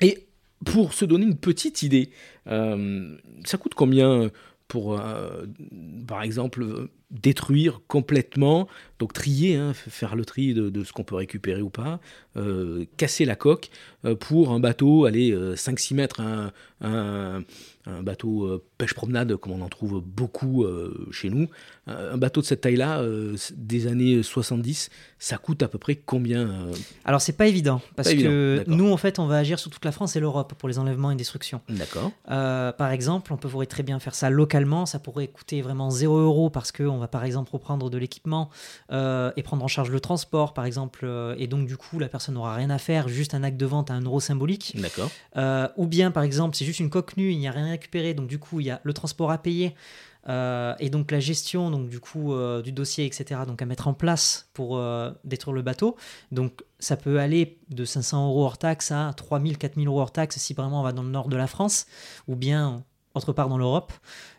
Et 0.01 0.27
pour 0.65 0.93
se 0.93 1.05
donner 1.05 1.25
une 1.25 1.39
petite 1.39 1.83
idée, 1.83 2.11
euh, 2.49 3.17
ça 3.45 3.59
coûte 3.59 3.75
combien 3.75 4.31
pour, 4.69 5.01
euh, 5.01 5.47
par 6.07 6.23
exemple, 6.23 6.65
détruire 7.11 7.81
complètement, 7.89 8.69
donc 9.01 9.13
trier, 9.13 9.57
hein, 9.57 9.73
faire 9.75 10.15
le 10.15 10.25
tri 10.25 10.55
de, 10.55 10.85
ce 10.85 10.93
qu'on 10.93 11.03
peut 11.03 11.17
récupérer 11.17 11.61
ou 11.61 11.71
pas, 11.71 11.99
euh, 12.37 12.85
casser 12.97 13.25
la 13.25 13.35
coque 13.35 13.71
pour 14.21 14.53
un 14.53 14.61
bateau, 14.61 15.07
aller 15.07 15.33
5-6 15.57 15.95
mètres, 15.95 16.21
un, 16.81 17.43
bateau 18.03 18.63
pêche-promenade, 18.79 19.35
comme 19.37 19.53
on 19.53 19.63
en 19.63 19.69
trouve 19.69 20.01
beaucoup 20.01 20.65
chez 21.11 21.31
nous. 21.31 21.49
Un 21.87 22.19
bateau 22.19 22.41
de 22.41 22.47
cette 22.47 22.61
taille-là, 22.61 23.01
euh, 23.01 23.37
des 23.57 23.87
années 23.87 24.23
70, 24.23 24.91
ça 25.19 25.39
coûte 25.39 25.63
à 25.63 25.69
peu 25.69 25.79
près 25.79 25.97
combien 25.97 26.49
Alors, 27.05 27.21
c'est 27.21 27.33
pas 27.33 27.47
évident, 27.47 27.81
parce 27.97 28.11
que 28.13 28.65
nous, 28.67 28.91
en 28.91 28.97
fait, 28.97 29.19
on 29.19 29.27
va 29.27 29.39
agir 29.39 29.59
sur 29.59 29.71
toute 29.71 29.85
la 29.85 29.93
France 29.93 30.15
et 30.15 30.21
l'Europe 30.21 30.55
pour 30.59 30.69
les 30.69 30.79
enlèvements 30.79 31.11
et 31.11 31.17
destructions. 31.17 31.61
D'accord. 31.69 32.13
par 32.27 32.91
exemple, 32.93 33.33
on 33.33 33.37
pourrait 33.37 33.67
très 33.67 33.83
bien 33.83 33.99
faire 33.99 34.15
ça 34.15 34.31
localement, 34.31 34.87
ça 34.87 34.99
pourrait 34.99 35.29
coûter 35.29 35.63
vraiment 35.63 35.91
0 35.91 36.19
euros, 36.19 36.51
parce 36.51 36.71
qu'on 36.73 36.99
va 36.99 37.09
par 37.09 37.25
exemple 37.25 37.51
reprendre 37.53 37.91
de 37.91 37.99
l'équipement 37.99 38.51
et 38.91 39.43
prendre 39.43 39.65
en 39.65 39.69
charge 39.69 39.91
le 39.91 40.01
transport, 40.01 40.55
par 40.55 40.67
exemple, 40.67 41.09
et 41.39 41.47
donc 41.47 41.67
du 41.67 41.77
coup, 41.77 41.99
la 41.99 42.09
personne 42.09 42.35
n'aura 42.35 42.55
rien 42.55 42.71
à 42.71 42.79
faire, 42.79 43.09
juste 43.09 43.35
un 43.35 43.43
acte 43.43 43.57
de 43.57 43.67
vente 43.67 43.91
à 43.91 43.95
un 43.95 44.03
euro 44.03 44.21
symbolique. 44.21 44.77
D'accord. 44.77 45.11
ou 45.77 45.87
bien, 45.87 46.11
par 46.11 46.23
exemple, 46.23 46.57
c'est 46.57 46.65
juste 46.65 46.81
une 46.81 46.91
coque 46.91 47.17
nue, 47.17 47.33
il 47.33 47.39
n'y 47.39 47.49
a 47.49 47.53
rien 47.53 47.71
récupérer. 47.71 48.15
Donc 48.15 48.29
du 48.29 48.39
coup, 48.39 48.61
il 48.61 48.67
y 48.67 48.71
a 48.71 48.81
le 48.83 48.93
transport 48.93 49.31
à 49.31 49.39
payer. 49.39 49.75
Euh, 50.29 50.75
et 50.79 50.91
donc 50.91 51.11
la 51.11 51.21
gestion 51.21 51.71
donc 51.71 51.89
du 51.89 51.99
coup 51.99 52.35
euh, 52.35 52.61
du 52.61 52.73
dossier 52.73 53.07
etc 53.07 53.41
donc 53.47 53.63
à 53.63 53.65
mettre 53.65 53.89
en 53.89 53.95
place 53.95 54.51
pour 54.53 54.77
euh, 54.77 55.11
détruire 55.25 55.55
le 55.55 55.63
bateau. 55.63 55.97
Donc 56.31 56.63
ça 56.79 56.97
peut 56.97 57.19
aller 57.19 57.59
de 57.71 57.85
500 57.85 58.29
euros 58.29 58.45
hors 58.45 58.59
taxe 58.59 58.93
à 58.93 59.13
3000 59.17 59.59
4000 59.59 59.89
euros 59.89 60.01
hors 60.01 60.13
taxe 60.13 60.39
si 60.39 60.55
vraiment 60.55 60.81
on 60.81 60.85
va 60.85 60.93
dans 60.93 61.03
le 61.03 61.11
nord 61.11 61.29
de 61.29 61.37
la 61.37 61.47
France 61.47 61.87
ou 62.29 62.37
bien 62.37 62.85
autre 63.15 63.33
part 63.33 63.49
dans 63.49 63.59
l'Europe. 63.59 63.93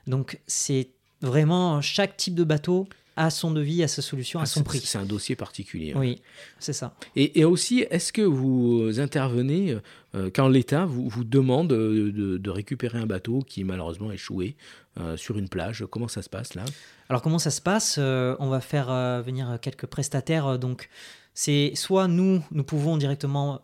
Donc 0.07 0.39
c'est 0.47 0.91
vraiment 1.21 1.81
chaque 1.81 2.17
type 2.17 2.35
de 2.35 2.43
bateau 2.43 2.87
à 3.15 3.29
son 3.29 3.51
devis, 3.51 3.83
à 3.83 3.87
sa 3.87 4.01
solution, 4.01 4.39
à 4.39 4.43
ah, 4.43 4.45
son 4.45 4.63
prix. 4.63 4.79
C'est 4.83 4.97
un 4.97 5.05
dossier 5.05 5.35
particulier. 5.35 5.91
Hein. 5.93 5.99
Oui, 5.99 6.21
c'est 6.59 6.73
ça. 6.73 6.93
Et, 7.15 7.43
aussi, 7.43 7.85
est-ce 7.89 8.13
que 8.13 8.21
vous 8.21 8.99
intervenez 8.99 9.77
euh, 10.15 10.29
quand 10.33 10.47
l'État 10.47 10.85
vous, 10.85 11.09
vous 11.09 11.23
demande 11.23 11.67
de, 11.69 12.49
récupérer 12.49 12.99
un 12.99 13.05
bateau 13.05 13.41
qui 13.45 13.63
malheureusement 13.63 14.11
échoué 14.11 14.55
euh, 14.99 15.17
sur 15.17 15.37
une 15.37 15.49
plage? 15.49 15.85
Comment 15.89 16.07
ça 16.07 16.21
se 16.21 16.29
passe 16.29 16.55
là? 16.55 16.63
Alors 17.09 17.21
comment 17.21 17.39
ça 17.39 17.51
se 17.51 17.61
passe 17.61 17.97
euh, 17.99 18.35
On 18.39 18.49
va 18.49 18.61
faire 18.61 18.87
venir 19.23 19.57
quelques 19.61 19.85
prestataires. 19.85 20.57
donc 20.57 20.89
c'est 21.33 21.71
soit 21.75 22.07
nous, 22.07 22.43
nous 22.51 22.63
pouvons 22.63 22.97
directement 22.97 23.61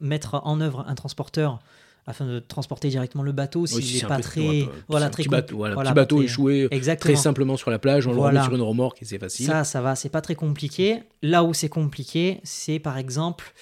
mettre 0.00 0.40
en 0.44 0.60
œuvre 0.60 0.84
un 0.86 0.94
transporteur 0.94 1.60
afin 2.06 2.26
de 2.26 2.38
transporter 2.38 2.88
directement 2.88 3.24
le 3.24 3.32
bateau 3.32 3.66
s'il 3.66 4.02
n'est 4.02 4.08
pas 4.08 4.20
très 4.20 4.68
voilà 4.88 5.10
très 5.10 5.24
petit 5.24 5.28
bateau, 5.28 5.56
voilà, 5.56 5.76
petit 5.76 5.92
bateau 5.92 6.22
échoué 6.22 6.68
très 6.98 7.16
simplement 7.16 7.56
sur 7.56 7.70
la 7.70 7.78
plage 7.78 8.06
on 8.06 8.12
le 8.12 8.20
remet 8.20 8.42
sur 8.42 8.54
une 8.54 8.62
remorque 8.62 9.02
et 9.02 9.04
c'est 9.04 9.18
facile. 9.18 9.46
Ça 9.46 9.64
ça 9.64 9.80
va 9.80 9.96
c'est 9.96 10.08
pas 10.08 10.20
très 10.20 10.34
compliqué. 10.34 11.02
Là 11.22 11.44
où 11.44 11.54
c'est 11.54 11.68
compliqué 11.68 12.40
c'est 12.44 12.78
par 12.78 12.98
exemple 12.98 13.52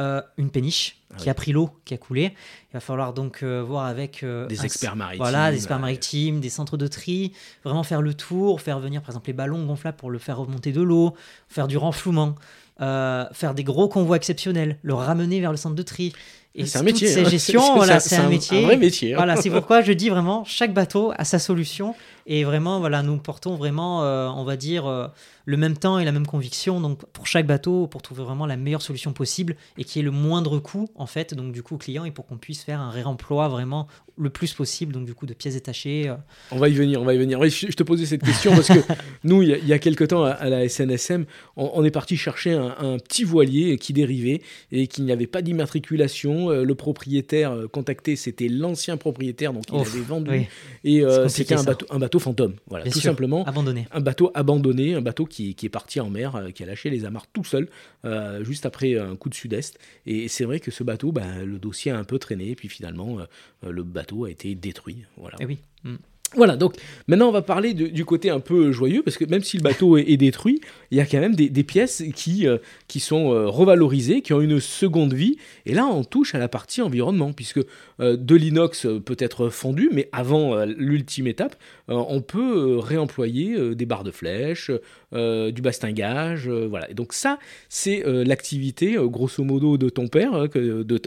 euh, 0.00 0.22
une 0.38 0.50
péniche 0.50 0.96
ah 1.10 1.16
qui 1.18 1.28
a 1.28 1.34
pris 1.34 1.52
l'eau, 1.52 1.68
qui 1.84 1.92
a 1.92 1.98
coulé. 1.98 2.32
Il 2.70 2.72
va 2.72 2.80
falloir 2.80 3.12
donc 3.12 3.42
euh, 3.42 3.62
voir 3.62 3.84
avec 3.84 4.22
euh, 4.22 4.46
des 4.46 4.64
experts 4.64 4.96
maritimes, 4.96 5.22
voilà, 5.22 5.50
des 5.50 5.58
experts 5.58 5.78
maritimes, 5.78 6.40
des 6.40 6.48
centres 6.48 6.78
de 6.78 6.86
tri, 6.86 7.34
vraiment 7.64 7.82
faire 7.82 8.00
le 8.00 8.14
tour, 8.14 8.62
faire 8.62 8.78
venir 8.78 9.02
par 9.02 9.10
exemple 9.10 9.26
les 9.26 9.34
ballons 9.34 9.62
gonflables 9.66 9.98
pour 9.98 10.10
le 10.10 10.18
faire 10.18 10.38
remonter 10.38 10.72
de 10.72 10.80
l'eau, 10.80 11.14
faire 11.48 11.68
du 11.68 11.76
renflouement, 11.76 12.34
faire 12.78 13.54
des 13.54 13.64
gros 13.64 13.88
convois 13.88 14.16
exceptionnels, 14.16 14.78
le 14.80 14.94
ramener 14.94 15.38
vers 15.40 15.50
le 15.50 15.58
centre 15.58 15.74
de 15.74 15.82
tri. 15.82 16.14
Et 16.54 16.66
c'est 16.66 16.78
un 16.78 16.82
métier. 16.82 17.08
Ces 17.08 17.20
hein. 17.20 17.28
gestions, 17.28 17.76
voilà, 17.76 18.00
c'est 18.00 18.16
un, 18.16 18.28
métier. 18.28 18.58
Un 18.58 18.66
vrai 18.66 18.76
métier. 18.76 19.12
Hein. 19.12 19.16
Voilà, 19.16 19.36
c'est 19.36 19.50
pourquoi 19.50 19.82
je 19.82 19.92
dis 19.92 20.08
vraiment 20.08 20.44
chaque 20.44 20.74
bateau 20.74 21.12
a 21.16 21.24
sa 21.24 21.38
solution 21.38 21.94
et 22.26 22.44
vraiment 22.44 22.80
voilà, 22.80 23.02
nous 23.02 23.16
portons 23.18 23.56
vraiment, 23.56 24.00
on 24.00 24.44
va 24.44 24.56
dire 24.56 25.10
le 25.50 25.56
même 25.56 25.76
temps 25.76 25.98
et 25.98 26.04
la 26.04 26.12
même 26.12 26.26
conviction 26.26 26.80
donc 26.80 27.04
pour 27.06 27.26
chaque 27.26 27.46
bateau 27.46 27.88
pour 27.88 28.02
trouver 28.02 28.22
vraiment 28.22 28.46
la 28.46 28.56
meilleure 28.56 28.82
solution 28.82 29.12
possible 29.12 29.56
et 29.78 29.84
qui 29.84 29.98
est 29.98 30.02
le 30.02 30.12
moindre 30.12 30.60
coût 30.60 30.88
en 30.94 31.06
fait 31.06 31.34
donc 31.34 31.52
du 31.52 31.64
coup 31.64 31.74
au 31.74 31.78
client 31.78 32.04
et 32.04 32.12
pour 32.12 32.24
qu'on 32.26 32.36
puisse 32.36 32.62
faire 32.62 32.80
un 32.80 32.90
réemploi 32.90 33.48
vraiment 33.48 33.88
le 34.16 34.30
plus 34.30 34.54
possible 34.54 34.92
donc 34.92 35.06
du 35.06 35.14
coup 35.14 35.26
de 35.26 35.34
pièces 35.34 35.54
détachées 35.54 36.08
euh. 36.08 36.14
on 36.52 36.58
va 36.58 36.68
y 36.68 36.72
venir 36.72 37.02
on 37.02 37.04
va 37.04 37.14
y 37.14 37.18
venir 37.18 37.42
je, 37.42 37.66
te 37.66 37.82
posais 37.82 38.06
cette 38.06 38.22
question 38.22 38.52
parce 38.52 38.68
que 38.68 38.78
nous 39.24 39.42
il 39.42 39.66
y, 39.66 39.72
a, 39.72 39.78
quelques 39.80 40.06
temps 40.06 40.22
à, 40.22 40.48
la 40.48 40.68
SNSM 40.68 41.24
on, 41.56 41.84
est 41.84 41.90
parti 41.90 42.16
chercher 42.16 42.52
un, 42.52 42.98
petit 42.98 43.24
voilier 43.24 43.76
qui 43.76 43.92
dérivait 43.92 44.42
et 44.70 44.86
qui 44.86 45.02
n'avait 45.02 45.26
pas 45.26 45.42
d'immatriculation 45.42 46.39
euh, 46.48 46.64
le 46.64 46.74
propriétaire 46.74 47.52
euh, 47.52 47.68
contacté 47.68 48.16
c'était 48.16 48.48
l'ancien 48.48 48.96
propriétaire 48.96 49.52
donc 49.52 49.64
il 49.72 49.78
avait 49.78 50.00
vendu 50.00 50.48
et 50.84 51.02
c'était 51.28 51.54
un 51.54 51.64
bateau 51.64 51.86
un 51.90 51.98
bateau 51.98 52.18
fantôme 52.18 52.54
voilà 52.66 52.88
tout 52.88 53.00
simplement 53.00 53.44
abandonné 53.44 53.86
un 53.92 54.00
bateau 54.00 54.30
abandonné 54.34 54.94
un 54.94 55.02
bateau 55.02 55.26
qui, 55.26 55.56
est 55.62 55.68
parti 55.68 56.00
en 56.00 56.10
mer, 56.10 56.36
euh, 56.36 56.50
qui 56.50 56.62
a 56.62 56.66
lâché 56.66 56.90
les 56.90 57.04
amarres 57.04 57.26
tout 57.32 57.44
seul, 57.44 57.68
euh, 58.04 58.44
juste 58.44 58.66
après 58.66 58.98
un 58.98 59.16
coup 59.16 59.28
de 59.28 59.34
sud-est. 59.34 59.78
Et 60.06 60.28
c'est 60.28 60.44
vrai 60.44 60.60
que 60.60 60.70
ce 60.70 60.82
bateau, 60.82 61.12
bah, 61.12 61.42
le 61.44 61.58
dossier 61.58 61.92
a 61.92 61.98
un 61.98 62.04
peu 62.04 62.18
traîné, 62.18 62.50
et 62.50 62.54
puis 62.54 62.68
finalement, 62.68 63.18
euh, 63.20 63.70
le 63.70 63.82
bateau 63.82 64.24
a 64.24 64.30
été 64.30 64.54
détruit. 64.54 65.04
Voilà. 65.16 65.36
Et 65.40 65.44
eh 65.44 65.46
oui. 65.46 65.58
Mm. 65.84 65.96
Voilà, 66.36 66.56
donc 66.56 66.76
maintenant 67.08 67.28
on 67.28 67.32
va 67.32 67.42
parler 67.42 67.74
du 67.74 68.04
côté 68.04 68.30
un 68.30 68.38
peu 68.38 68.70
joyeux, 68.70 69.02
parce 69.02 69.16
que 69.16 69.24
même 69.24 69.42
si 69.42 69.56
le 69.56 69.64
bateau 69.64 69.96
est, 69.96 70.16
détruit, 70.16 70.60
il 70.92 70.98
y 70.98 71.00
a 71.00 71.06
quand 71.06 71.18
même 71.18 71.34
des, 71.34 71.64
pièces 71.64 72.04
qui, 72.14 72.46
euh, 72.46 72.58
qui 72.86 73.00
sont 73.00 73.32
euh, 73.32 73.48
revalorisées, 73.48 74.22
qui 74.22 74.32
ont 74.32 74.40
une 74.40 74.60
seconde 74.60 75.12
vie. 75.12 75.38
Et 75.66 75.74
là, 75.74 75.86
on 75.86 76.04
touche 76.04 76.36
à 76.36 76.38
la 76.38 76.46
partie 76.46 76.82
environnement, 76.82 77.32
puisque 77.32 77.60
euh, 77.98 78.16
de 78.16 78.34
l'inox 78.36 78.86
peut 79.04 79.16
être 79.18 79.48
fondu, 79.48 79.90
mais 79.92 80.08
avant 80.12 80.64
l'ultime 80.64 81.26
étape, 81.26 81.56
on 81.88 82.20
peut 82.20 82.78
réemployer 82.78 83.74
des 83.74 83.84
barres 83.84 84.04
de 84.04 84.12
flèche, 84.12 84.70
du 85.12 85.62
bastingage, 85.62 86.48
voilà. 86.48 86.88
Et 86.88 86.94
donc 86.94 87.12
ça, 87.12 87.40
c'est 87.68 88.04
l'activité, 88.06 88.96
grosso 89.00 89.42
modo, 89.42 89.76
de 89.76 89.88
ton 89.88 90.06
père 90.06 90.34
hein, 90.34 90.46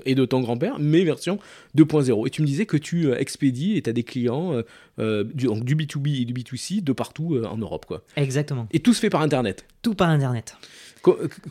et 0.05 0.15
de 0.15 0.25
ton 0.25 0.41
grand-père, 0.41 0.77
mais 0.79 1.05
version 1.05 1.39
2.0. 1.77 2.27
Et 2.27 2.29
tu 2.29 2.41
me 2.41 2.47
disais 2.47 2.65
que 2.65 2.75
tu 2.75 3.13
expédies 3.13 3.77
et 3.77 3.81
tu 3.81 3.89
as 3.89 3.93
des 3.93 4.03
clients 4.03 4.62
euh, 4.99 5.23
du, 5.23 5.45
donc 5.45 5.63
du 5.63 5.75
B2B 5.75 6.21
et 6.21 6.25
du 6.25 6.34
B2C 6.34 6.84
de 6.84 6.93
partout 6.93 7.36
euh, 7.36 7.45
en 7.45 7.58
Europe. 7.58 7.86
Quoi. 7.86 8.03
Exactement. 8.15 8.67
Et 8.71 8.79
tout 8.79 8.93
se 8.93 8.99
fait 8.99 9.10
par 9.10 9.21
Internet 9.21 9.65
Tout 9.84 9.96
par 9.96 10.10
Internet. 10.10 10.56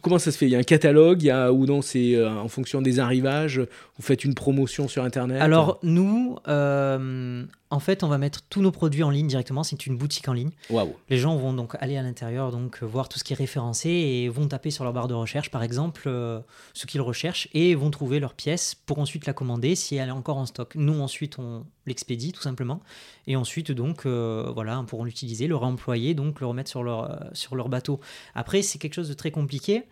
comment 0.00 0.18
ça 0.18 0.32
se 0.32 0.38
fait? 0.38 0.46
Il 0.46 0.52
y 0.52 0.56
a 0.56 0.58
un 0.58 0.62
catalogue, 0.62 1.22
il 1.22 1.26
y 1.26 1.30
a, 1.30 1.52
ou 1.52 1.66
non, 1.66 1.82
c'est 1.82 2.14
euh, 2.14 2.30
en 2.30 2.48
fonction 2.48 2.80
des 2.80 2.98
arrivages, 2.98 3.58
vous 3.58 4.02
faites 4.02 4.24
une 4.24 4.34
promotion 4.34 4.88
sur 4.88 5.04
Internet? 5.04 5.40
Alors, 5.42 5.78
nous, 5.82 6.38
en 6.46 7.78
fait, 7.78 8.02
on 8.02 8.08
va 8.08 8.16
mettre 8.16 8.40
tous 8.48 8.62
nos 8.62 8.72
produits 8.72 9.02
en 9.02 9.10
ligne 9.10 9.26
directement. 9.26 9.62
C'est 9.64 9.86
une 9.86 9.98
boutique 9.98 10.28
en 10.28 10.32
ligne. 10.32 10.50
Waouh. 10.70 10.94
Les 11.10 11.18
gens 11.18 11.36
vont 11.36 11.52
donc 11.52 11.76
aller 11.80 11.98
à 11.98 12.02
l'intérieur, 12.02 12.50
donc 12.50 12.82
voir 12.82 13.10
tout 13.10 13.18
ce 13.18 13.24
qui 13.24 13.34
est 13.34 13.36
référencé 13.36 13.90
et 13.90 14.28
vont 14.30 14.48
taper 14.48 14.70
sur 14.70 14.84
leur 14.84 14.94
barre 14.94 15.08
de 15.08 15.14
recherche, 15.14 15.50
par 15.50 15.62
exemple, 15.62 16.04
ce 16.04 16.86
qu'ils 16.86 17.02
recherchent 17.02 17.48
et 17.52 17.74
vont 17.74 17.90
trouver 17.90 18.18
leur 18.18 18.32
pièce 18.32 18.74
pour 18.74 18.98
ensuite 18.98 19.26
la 19.26 19.34
commander 19.34 19.74
si 19.74 19.96
elle 19.96 20.08
est 20.08 20.12
encore 20.12 20.38
en 20.38 20.46
stock. 20.46 20.72
Nous, 20.74 20.98
ensuite, 21.00 21.38
on 21.38 21.64
l'expédie 21.86 22.32
tout 22.32 22.42
simplement 22.42 22.80
et 23.26 23.36
ensuite 23.36 23.72
donc 23.72 24.06
euh, 24.06 24.50
voilà 24.54 24.84
pourront 24.86 25.04
l'utiliser 25.04 25.46
le 25.46 25.56
réemployer 25.56 26.14
donc 26.14 26.40
le 26.40 26.46
remettre 26.46 26.70
sur 26.70 26.82
leur 26.82 27.10
euh, 27.10 27.16
sur 27.32 27.56
leur 27.56 27.68
bateau 27.68 28.00
après 28.34 28.62
c'est 28.62 28.78
quelque 28.78 28.94
chose 28.94 29.08
de 29.08 29.14
très 29.14 29.30
compliqué. 29.30 29.84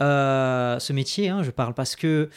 Euh, 0.00 0.78
ce 0.78 0.92
métier 0.92 1.28
hein, 1.28 1.42
je 1.42 1.50
parle 1.50 1.74
parce 1.74 1.96
que 1.96 2.30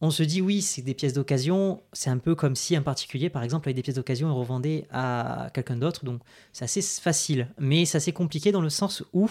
on 0.00 0.10
se 0.10 0.22
dit 0.22 0.40
oui 0.40 0.62
c'est 0.62 0.82
des 0.82 0.94
pièces 0.94 1.12
d'occasion. 1.12 1.82
C'est 1.92 2.10
un 2.10 2.18
peu 2.18 2.34
comme 2.34 2.56
si 2.56 2.74
un 2.74 2.82
particulier 2.82 3.30
par 3.30 3.42
exemple 3.42 3.68
avec 3.68 3.76
des 3.76 3.82
pièces 3.82 3.96
d'occasion 3.96 4.28
et 4.28 4.32
revendait 4.32 4.86
à 4.90 5.50
quelqu'un 5.54 5.76
d'autre. 5.76 6.04
Donc 6.04 6.20
c'est 6.52 6.64
assez 6.64 6.82
facile. 6.82 7.48
Mais 7.58 7.84
c'est 7.84 7.98
assez 7.98 8.12
compliqué 8.12 8.52
dans 8.52 8.62
le 8.62 8.70
sens 8.70 9.04
où 9.12 9.30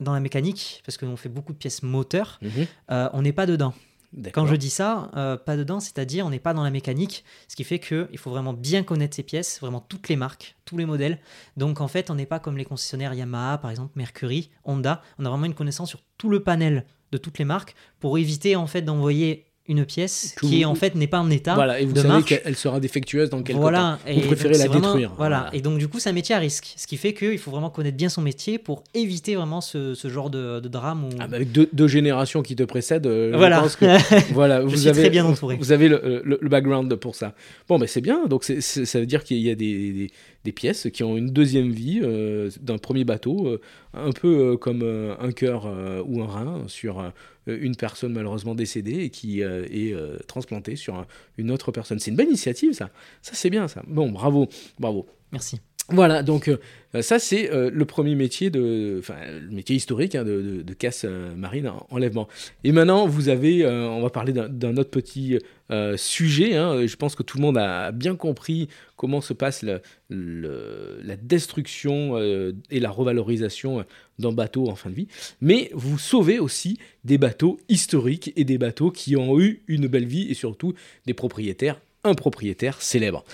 dans 0.00 0.12
la 0.12 0.20
mécanique 0.20 0.82
parce 0.84 0.96
que 0.96 1.06
l'on 1.06 1.16
fait 1.16 1.28
beaucoup 1.28 1.52
de 1.52 1.58
pièces 1.58 1.84
moteurs 1.84 2.40
mhm. 2.42 2.66
on 3.12 3.22
n'est 3.22 3.32
pas 3.32 3.46
dedans 3.46 3.72
quand 4.32 4.46
je 4.46 4.54
dis 4.54 4.70
ça, 4.70 5.10
euh, 5.16 5.36
pas 5.36 5.56
dedans, 5.56 5.80
c'est-à-dire 5.80 6.26
on 6.26 6.30
n'est 6.30 6.38
pas 6.38 6.54
dans 6.54 6.62
la 6.62 6.70
mécanique, 6.70 7.24
ce 7.48 7.56
qui 7.56 7.64
fait 7.64 7.78
qu'il 7.78 8.18
faut 8.18 8.30
vraiment 8.30 8.52
bien 8.52 8.82
connaître 8.82 9.16
ces 9.16 9.22
pièces, 9.22 9.60
vraiment 9.60 9.80
toutes 9.80 10.08
les 10.08 10.16
marques, 10.16 10.56
tous 10.64 10.76
les 10.76 10.86
modèles. 10.86 11.18
Donc 11.56 11.80
en 11.80 11.88
fait, 11.88 12.10
on 12.10 12.14
n'est 12.14 12.26
pas 12.26 12.38
comme 12.38 12.56
les 12.56 12.64
concessionnaires 12.64 13.14
Yamaha, 13.14 13.58
par 13.58 13.70
exemple, 13.70 13.92
Mercury, 13.96 14.50
Honda. 14.64 15.02
On 15.18 15.24
a 15.24 15.28
vraiment 15.28 15.46
une 15.46 15.54
connaissance 15.54 15.88
sur 15.88 16.02
tout 16.18 16.28
le 16.28 16.42
panel 16.42 16.84
de 17.12 17.18
toutes 17.18 17.38
les 17.38 17.44
marques 17.44 17.74
pour 18.00 18.18
éviter 18.18 18.56
en 18.56 18.66
fait 18.66 18.82
d'envoyer 18.82 19.46
une 19.66 19.86
pièce 19.86 20.34
qui 20.42 20.64
en 20.66 20.74
fait 20.74 20.94
n'est 20.94 21.06
pas 21.06 21.20
en 21.20 21.30
état 21.30 21.54
voilà 21.54 21.80
et 21.80 21.86
vous 21.86 21.96
savez 21.96 22.22
qu'elle 22.22 22.54
sera 22.54 22.80
défectueuse 22.80 23.30
dans 23.30 23.42
quelques 23.42 23.58
voilà, 23.58 23.98
temps. 24.04 24.12
vous 24.12 24.20
préférez 24.26 24.58
la 24.58 24.68
détruire. 24.68 25.12
voilà. 25.16 25.48
et 25.54 25.62
donc 25.62 25.78
du 25.78 25.88
coup 25.88 25.98
c'est 25.98 26.10
un 26.10 26.14
métier 26.14 26.34
à 26.34 26.38
risque. 26.38 26.74
Ce 26.76 26.86
qui 26.86 26.98
fait 26.98 27.14
qu'il 27.14 27.38
faut 27.38 27.50
vraiment 27.50 27.70
connaître 27.70 27.96
bien 27.96 28.10
son 28.10 28.20
métier 28.20 28.58
pour 28.58 28.84
éviter 28.92 29.36
vraiment 29.36 29.62
ce, 29.62 29.94
ce 29.94 30.08
genre 30.08 30.28
de, 30.28 30.60
de 30.60 30.68
drame 30.68 31.08
ah 31.18 31.26
bah 31.26 31.36
avec 31.36 31.50
deux, 31.50 31.68
deux, 31.72 31.88
générations 31.88 32.42
qui 32.42 32.56
te 32.56 32.62
précèdent 32.62 33.06
euh, 33.06 33.32
voilà. 33.34 33.56
je 33.56 33.62
pense 33.62 33.76
que 33.76 34.32
voilà 34.34 34.60
vous 34.60 34.76
suis 34.76 34.88
avez 34.88 35.00
très 35.00 35.10
bien 35.10 35.24
entouré. 35.24 35.56
vous 35.56 35.72
avez 35.72 35.88
le, 35.88 36.22
le, 36.24 36.48
background 36.48 36.94
pour 36.96 37.14
ça. 37.14 37.34
Bon 37.66 37.78
mais 37.78 37.86
c'est 37.86 38.02
bien. 38.02 38.26
Donc 38.26 38.44
ça 38.44 39.00
veut 39.00 39.06
dire 39.06 39.24
qu'il 39.24 39.38
y 39.38 39.50
a 39.50 39.54
des, 39.54 39.92
des, 39.92 40.10
pièces 40.52 40.88
qui 40.92 41.02
ont 41.02 41.16
une 41.16 41.30
deuxième 41.30 41.70
vie 41.70 42.00
euh, 42.02 42.50
d'un 42.60 42.78
premier 42.78 43.04
bateau 43.04 43.46
euh, 43.46 43.60
un 43.92 44.12
peu 44.12 44.56
comme 44.56 44.82
un 44.82 45.32
cœur 45.32 45.66
ou 46.06 46.22
un 46.22 46.26
rein 46.26 46.64
sur 46.66 47.12
euh, 47.48 47.58
une 47.60 47.76
personne 47.76 48.12
malheureusement 48.12 48.54
décédée 48.54 49.04
et 49.04 49.10
qui 49.10 49.42
euh, 49.42 49.66
est 49.70 49.92
euh, 49.92 50.18
transplantée 50.26 50.76
sur 50.76 51.06
une 51.38 51.50
autre 51.50 51.72
personne. 51.72 51.98
C'est 51.98 52.10
une 52.10 52.16
bonne 52.16 52.28
initiative, 52.28 52.72
ça. 52.72 52.90
Ça, 53.22 53.32
c'est 53.34 53.50
bien, 53.50 53.68
ça. 53.68 53.82
Bon, 53.86 54.10
bravo, 54.10 54.48
bravo. 54.78 55.06
Merci. 55.32 55.60
Voilà, 55.90 56.22
donc 56.22 56.48
euh, 56.48 57.02
ça 57.02 57.18
c'est 57.18 57.52
euh, 57.52 57.70
le 57.70 57.84
premier 57.84 58.14
métier 58.14 58.48
de, 58.48 58.96
enfin 59.00 59.16
le 59.38 59.50
métier 59.50 59.76
historique 59.76 60.14
hein, 60.14 60.24
de, 60.24 60.72
casse 60.72 61.04
euh, 61.04 61.34
marine 61.34 61.70
enlèvement. 61.90 62.26
Et 62.64 62.72
maintenant 62.72 63.06
vous 63.06 63.28
avez, 63.28 63.66
on 63.66 64.00
va 64.00 64.08
parler 64.08 64.32
d'un 64.32 64.76
autre 64.78 64.90
petit 64.90 65.38
sujet. 65.96 66.56
Hein. 66.56 66.86
je 66.86 66.96
pense 66.96 67.14
que 67.14 67.22
tout 67.22 67.36
le 67.36 67.42
monde 67.42 67.58
a 67.58 67.92
bien 67.92 68.16
compris 68.16 68.68
comment 68.96 69.20
se 69.20 69.34
passe 69.34 69.62
la 70.08 71.16
destruction 71.16 72.18
et 72.18 72.80
la 72.80 72.90
revalorisation 72.90 73.84
d'un 74.18 74.32
bateau 74.32 74.68
en 74.68 74.76
fin 74.76 74.88
de 74.88 74.94
vie. 74.94 75.08
Mais 75.42 75.70
vous 75.74 75.98
sauvez 75.98 76.38
aussi 76.38 76.78
des 77.04 77.18
bateaux 77.18 77.58
historiques 77.68 78.32
et 78.36 78.44
des 78.44 78.56
bateaux 78.56 78.90
qui 78.90 79.16
ont 79.16 79.38
eu 79.38 79.62
une 79.68 79.86
belle 79.86 80.06
vie 80.06 80.30
et 80.30 80.34
surtout 80.34 80.74
des 81.06 81.14
propriétaires 81.14 81.78
un 82.04 82.14
propriétaire 82.14 82.80
célèbre. 82.82 83.24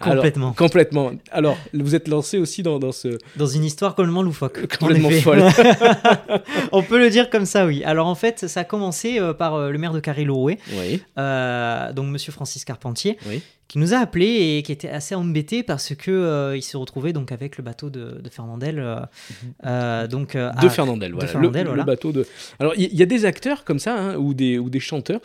Complètement. 0.00 0.52
complètement. 0.52 1.12
Alors, 1.30 1.56
vous 1.72 1.94
êtes 1.94 2.08
lancé 2.08 2.38
aussi 2.38 2.62
dans, 2.62 2.78
dans, 2.78 2.92
ce... 2.92 3.18
Dans 3.36 3.46
une 3.46 3.64
histoire 3.64 3.94
complètement 3.94 4.22
loufoque. 4.22 4.76
Complètement 4.78 5.10
folle. 5.10 5.42
On 6.72 6.82
peut 6.82 6.98
le 6.98 7.10
dire 7.10 7.30
comme 7.30 7.46
ça, 7.46 7.66
oui. 7.66 7.82
Alors, 7.84 8.06
en 8.06 8.14
fait, 8.14 8.48
ça 8.48 8.60
a 8.60 8.64
commencé 8.64 9.18
euh, 9.18 9.32
par 9.32 9.54
euh, 9.54 9.70
le 9.70 9.78
maire 9.78 9.92
de 9.92 10.00
Carré-Loroué, 10.00 10.58
oui. 10.74 11.02
euh, 11.18 11.92
donc 11.92 12.06
Monsieur 12.06 12.32
Francis 12.32 12.64
Carpentier, 12.64 13.18
oui 13.26 13.42
qui 13.72 13.78
nous 13.78 13.94
a 13.94 13.96
appelé 13.96 14.58
et 14.58 14.62
qui 14.62 14.70
était 14.70 14.90
assez 14.90 15.14
embêté 15.14 15.62
parce 15.62 15.94
que 15.94 16.10
euh, 16.10 16.54
il 16.54 16.60
se 16.60 16.76
retrouvait 16.76 17.14
donc 17.14 17.32
avec 17.32 17.56
le 17.56 17.64
bateau 17.64 17.88
de, 17.88 18.20
de 18.20 18.28
Fernandel. 18.28 18.78
Euh, 18.78 18.96
mhm. 18.96 19.52
euh, 19.64 20.06
donc, 20.06 20.36
de 20.36 20.68
Fernandel, 20.68 21.14
voilà. 21.14 21.32
le, 21.38 21.82
bateau 21.82 22.12
de. 22.12 22.26
Alors 22.58 22.74
il 22.76 22.94
y, 22.94 23.02
a 23.02 23.06
des 23.06 23.24
acteurs 23.24 23.64
comme 23.64 23.78
ça 23.78 23.98
hein, 23.98 24.16
ou, 24.16 24.34
des, 24.34 24.58
ou 24.58 24.68
des 24.68 24.78
chanteurs 24.78 25.22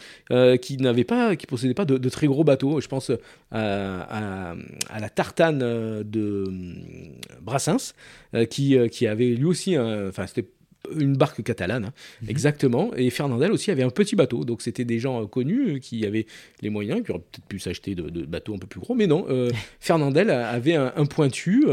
qui 0.62 0.78
n'avaient 0.78 1.04
pas, 1.04 1.36
qui 1.36 1.46
possédaient 1.46 1.74
pas 1.74 1.84
de, 1.84 2.10
très 2.10 2.28
gros 2.28 2.46
bateaux. 2.46 2.80
Je 2.80 2.88
pense 2.88 3.12
à, 3.52 4.54
à, 4.92 5.00
la 5.02 5.10
tartane 5.10 5.60
de 5.60 6.46
Brassens 7.42 7.96
qui, 8.50 8.78
qui 8.90 9.08
avait 9.08 9.32
lui 9.32 9.46
aussi, 9.46 9.78
enfin 9.78 10.26
c'était 10.26 10.48
une 10.96 11.16
barque 11.16 11.44
catalane, 11.44 11.86
hein. 11.86 11.94
mhm. 12.22 12.30
exactement. 12.30 12.92
Et 12.96 13.10
Fernandel 13.10 13.52
aussi 13.52 13.72
avait 13.72 13.84
un 13.84 13.90
petit 13.90 14.16
bateau. 14.16 14.46
Donc 14.46 14.62
c'était 14.62 14.86
des 14.86 15.00
gens 15.00 15.24
euh, 15.24 15.26
connus 15.26 15.76
euh, 15.76 15.80
qui 15.80 16.06
avaient 16.06 16.26
les 16.62 16.70
moyens, 16.70 17.04
qui 17.04 17.12
auraient 17.12 17.20
peut-être 17.20 17.48
pu 17.48 17.60
s'acheter 17.60 17.96
de, 17.96 18.26
bateaux 18.26 18.56
un 18.56 18.58
peu 18.58 18.68
plus 18.68 18.80
gros. 18.80 18.96
Mais 18.96 19.08
non, 19.08 19.26
euh, 19.30 19.50
Fernandel 19.80 20.30
avait 20.30 20.76
un, 20.76 21.06
pointu 21.06 21.66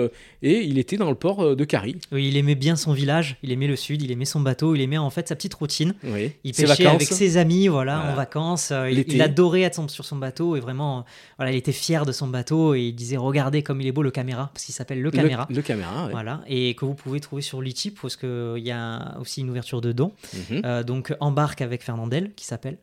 et 0.42 0.60
il 0.60 0.78
était 0.78 0.96
dans 0.96 1.08
le 1.08 1.16
port 1.16 1.56
de 1.56 1.64
Carrie. 1.64 1.96
Oui, 2.12 2.28
il 2.28 2.36
aimait 2.36 2.54
bien 2.54 2.76
son 2.76 2.92
village, 2.92 3.36
il 3.42 3.50
aimait 3.50 3.66
le 3.66 3.74
sud, 3.74 4.00
il 4.00 4.12
aimait 4.12 4.24
son 4.24 4.40
bateau, 4.40 4.76
il 4.76 4.80
aimait 4.80 4.98
en 4.98 5.10
fait 5.10 5.26
sa 5.26 5.34
petite 5.34 5.54
routine. 5.54 5.94
Oui. 6.04 6.32
Il 6.44 6.52
pêchait 6.52 6.86
avec 6.86 7.02
ses 7.02 7.36
amis, 7.36 7.66
voilà, 7.66 8.12
en 8.12 8.14
vacances. 8.14 8.72
Il, 8.90 9.20
adorait 9.20 9.62
être 9.62 9.90
sur 9.90 10.04
son 10.04 10.16
bateau 10.16 10.56
et 10.56 10.60
vraiment, 10.60 11.04
voilà, 11.36 11.50
il 11.50 11.56
était 11.56 11.72
fier 11.72 12.06
de 12.06 12.12
son 12.12 12.28
bateau 12.28 12.74
et 12.74 12.82
il 12.82 12.94
disait 12.94 13.16
regardez 13.16 13.62
comme 13.62 13.80
il 13.80 13.86
est 13.86 13.92
beau 13.92 14.02
le 14.02 14.10
caméra 14.10 14.50
parce 14.52 14.64
qu'il 14.64 14.74
s'appelle 14.74 15.02
le 15.02 15.10
caméra. 15.10 15.48
Le, 15.50 15.62
caméra, 15.62 16.08
Voilà, 16.10 16.42
et 16.46 16.74
que 16.74 16.84
vous 16.84 16.94
pouvez 16.94 17.20
trouver 17.20 17.42
sur 17.42 17.60
l'Utip 17.60 17.98
parce 18.00 18.16
qu'il 18.16 18.58
y 18.58 18.70
a 18.70 18.93
aussi 19.20 19.40
une 19.40 19.50
ouverture 19.50 19.80
de 19.80 19.92
dons. 19.92 20.12
Mhm. 20.32 20.62
Euh, 20.64 20.82
donc 20.82 21.14
embarque 21.20 21.60
avec 21.60 21.82
Fernandel, 21.82 22.32
qui 22.34 22.44
s'appelle. 22.44 22.78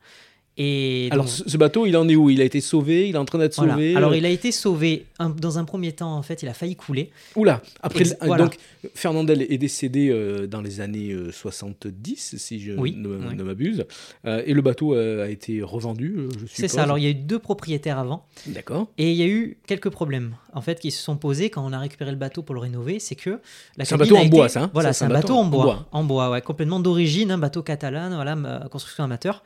Et 0.58 1.08
Alors 1.12 1.30
ce 1.30 1.58
bateau, 1.58 1.86
il 1.86 1.96
en 1.96 2.08
est 2.10 2.16
où? 2.16 2.30
Il 2.30 2.42
a 2.42 2.44
été 2.44 2.60
sauvé? 2.60 3.08
Il 3.08 3.16
est 3.16 3.18
en 3.18 3.26
train 3.26 3.40
d'être 3.40 3.54
sauvé 3.54 3.96
Alors 3.96 4.14
il 4.16 4.26
a 4.26 4.30
été 4.30 4.52
sauvé. 4.52 5.06
dans 5.38 5.58
un 5.58 5.64
premier 5.64 5.94
temps, 5.94 6.14
en 6.16 6.22
fait, 6.22 6.44
il 6.44 6.50
a 6.50 6.54
failli 6.54 6.76
couler. 6.76 7.10
Oula 7.36 7.62
Après, 7.82 8.04
donc 8.38 8.58
Fernandel 8.94 9.44
est 9.44 9.58
décédé 9.58 10.10
euh, 10.10 10.48
dans 10.48 10.62
les 10.62 10.82
années 10.82 11.16
70, 11.32 12.34
euh, 12.34 12.38
si 12.38 12.60
je 12.60 12.74
ne, 12.74 13.44
m'abuse. 13.44 13.86
et 14.26 14.54
le 14.54 14.62
bateau 14.62 14.94
a 14.94 15.30
été 15.30 15.62
revendu, 15.62 16.16
je 16.34 16.40
suppose. 16.40 16.50
C'est 16.54 16.68
ça. 16.68 16.84
Alors 16.84 16.98
il 16.98 17.04
y 17.04 17.08
a 17.08 17.12
eu 17.12 17.16
deux 17.16 17.40
propriétaires 17.40 17.98
avant. 17.98 18.26
D'accord. 18.48 18.88
Et 18.98 19.12
il 19.12 19.18
y 19.18 19.24
a 19.24 19.28
eu 19.28 19.58
quelques 19.68 19.90
problèmes, 19.90 20.36
en 20.54 20.62
fait, 20.62 20.80
qui 20.80 20.92
se 20.92 21.02
sont 21.02 21.16
posés 21.16 21.50
quand 21.50 21.66
on 21.66 21.72
a 21.72 21.80
récupéré 21.80 22.12
le 22.12 22.18
bateau 22.18 22.42
pour 22.42 22.56
le 22.56 22.62
rénover. 22.62 23.00
C'est 23.00 23.16
que 23.16 23.40
la 23.78 23.86
C'est 23.86 23.96
un 23.96 23.98
bateau 23.98 24.18
en 24.18 24.26
bois, 24.26 24.50
ça 24.50 24.64
hein? 24.64 24.72
Voilà, 24.74 24.92
c'est 24.92 25.06
un, 25.06 25.10
bateau, 25.10 25.36
en 25.36 25.46
bois. 25.46 25.88
En 25.92 26.04
bois, 26.04 26.30
ouais, 26.30 26.42
complètement 26.42 26.80
d'origine, 26.80 27.32
un 27.32 27.38
bateau 27.38 27.64
catalan, 27.64 28.14
voilà, 28.16 28.68
construction 28.70 29.06
amateur. 29.06 29.44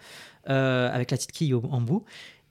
Euh, 0.48 0.94
avec 0.94 1.10
la 1.10 1.18
petite 1.18 1.32
quille 1.32 1.56
en 1.56 1.82
bout. 1.82 2.04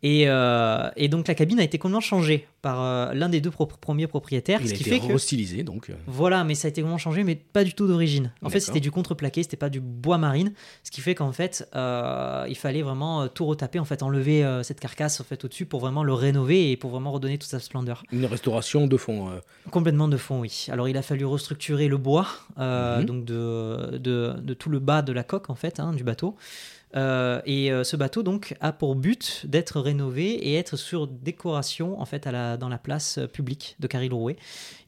Et, 0.03 0.25
euh, 0.27 0.91
et, 0.97 1.09
donc 1.09 1.29
la 1.29 1.35
cabine 1.35 1.61
a 1.61 1.63
été 1.63 1.79
complètement 1.79 2.01
changée 2.01 2.47
par 2.61 2.83
euh, 2.83 3.15
l'un 3.15 3.29
des 3.29 3.41
deux 3.41 3.53
premiers 3.53 4.09
propriétaires. 4.09 4.59
Il 4.61 4.69
ce 4.69 4.75
a 4.75 4.77
qui 4.77 4.83
été 4.83 5.01
fait 5.01 5.19
stylisé 5.19 5.63
donc. 5.63 5.93
Voilà, 6.09 6.43
mais 6.43 6.57
ça 6.57 6.67
a 6.67 6.71
été 6.71 6.83
complètement 6.83 6.99
changé, 6.99 7.23
mais 7.23 7.37
pas 7.37 7.63
du 7.63 7.73
tout 7.73 7.87
d'origine. 7.87 8.33
En 8.43 8.51
fait, 8.51 8.59
c'était 8.59 8.81
du 8.81 8.91
contreplaqué, 8.91 9.45
c'était 9.45 9.57
pas 9.57 9.71
du 9.71 9.81
bois 9.81 10.19
marine, 10.19 10.53
ce 10.83 10.91
qui 10.91 11.01
fait 11.03 11.15
qu'en 11.15 11.31
fait, 11.33 11.69
il 11.75 12.57
fallait 12.57 12.83
vraiment 12.83 13.29
tout 13.29 13.47
retaper, 13.47 13.79
en 13.79 13.85
fait, 13.85 14.03
enlever 14.03 14.45
cette 14.65 14.81
carcasse 14.81 15.21
en 15.21 15.25
fait 15.25 15.43
au-dessus 15.45 15.67
pour 15.67 15.81
vraiment 15.81 16.03
le 16.03 16.13
rénover 16.13 16.73
et 16.73 16.77
pour 16.77 16.91
vraiment 16.91 17.13
redonner 17.13 17.39
toute 17.39 17.49
sa 17.49 17.61
splendeur. 17.61 18.03
Une 18.13 18.27
restauration 18.27 18.89
de 18.89 18.97
fond. 18.97 19.31
Complètement 19.71 20.09
de 20.09 20.17
fond, 20.17 20.41
oui. 20.41 20.67
Alors 20.69 20.89
il 20.89 20.97
a 20.97 21.03
fallu 21.03 21.25
restructurer 21.25 21.87
le 21.87 21.97
bois, 21.97 22.27
mhm. 22.59 23.05
donc 23.05 23.25
de, 23.25 23.97
de, 23.99 24.35
de, 24.43 24.55
tout 24.55 24.69
le 24.69 24.81
bas 24.81 25.01
de 25.01 25.13
la 25.13 25.23
coque 25.23 25.49
en 25.49 25.55
fait, 25.55 25.79
hein, 25.81 25.93
du 25.95 26.03
bateau. 26.03 26.37
Euh, 26.97 27.41
et 27.45 27.73
euh, 27.73 27.83
ce 27.83 27.97
bateau 27.97 28.23
donc 28.23 28.55
a 28.61 28.73
pour 28.73 28.95
but 28.95 29.47
d'être 29.47 29.81
rénové 29.81 30.33
et 30.33 30.55
être 30.55 30.77
sur 30.77 31.09
décoration 31.09 32.01
en 32.01 32.05
fait 32.05 32.27
à 32.27 32.33
la, 32.33 32.57
dans 32.57 32.69
la 32.69 32.79
place 32.79 33.19
euh, 33.19 33.27
publique 33.27 33.77
de 33.81 33.87
Caril-Rouet. 33.87 34.37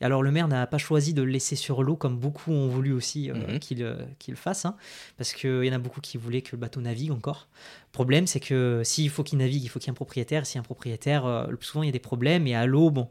Et 0.01 0.05
alors 0.05 0.23
le 0.23 0.31
maire 0.31 0.47
n'a 0.47 0.67
pas 0.67 0.79
choisi 0.79 1.15
de 1.15 1.23
le 1.23 1.31
laisser 1.31 1.57
sur 1.57 1.83
l'eau 1.83 1.97
comme 1.97 2.17
beaucoup 2.17 2.53
ont 2.53 2.69
voulu 2.69 2.93
aussi 2.93 3.31
mhm. 3.31 3.59
qu'il 3.59 3.81
le 3.81 4.37
fasse, 4.37 4.65
hein, 4.65 4.77
parce 5.17 5.33
qu'il 5.33 5.65
y 5.65 5.71
en 5.71 5.75
a 5.75 5.79
beaucoup 5.79 6.01
qui 6.01 6.17
voulaient 6.17 6.43
que 6.43 6.53
le 6.53 6.59
bateau 6.59 6.81
navigue 6.81 7.11
encore. 7.11 7.49
Le 7.89 7.93
problème 7.93 8.27
c'est 8.27 8.41
que 8.41 8.83
s'il 8.85 9.11
faut 9.11 9.25
qu'il 9.25 9.39
navigue, 9.39 9.65
il 9.65 9.69
faut 9.69 9.81
qu'il 9.81 9.89
y 9.89 9.91
ait 9.91 9.93
un 9.93 9.95
propriétaire. 9.95 10.45
A 10.47 10.59
un 10.59 10.63
propriétaire, 10.63 11.47
le 11.49 11.57
plus 11.57 11.67
souvent 11.67 11.83
il 11.83 11.87
y 11.87 11.89
a 11.89 11.93
des 11.93 11.99
problèmes 11.99 12.47
et 12.47 12.55
à 12.55 12.67
l'eau, 12.67 12.91
bon 12.91 13.09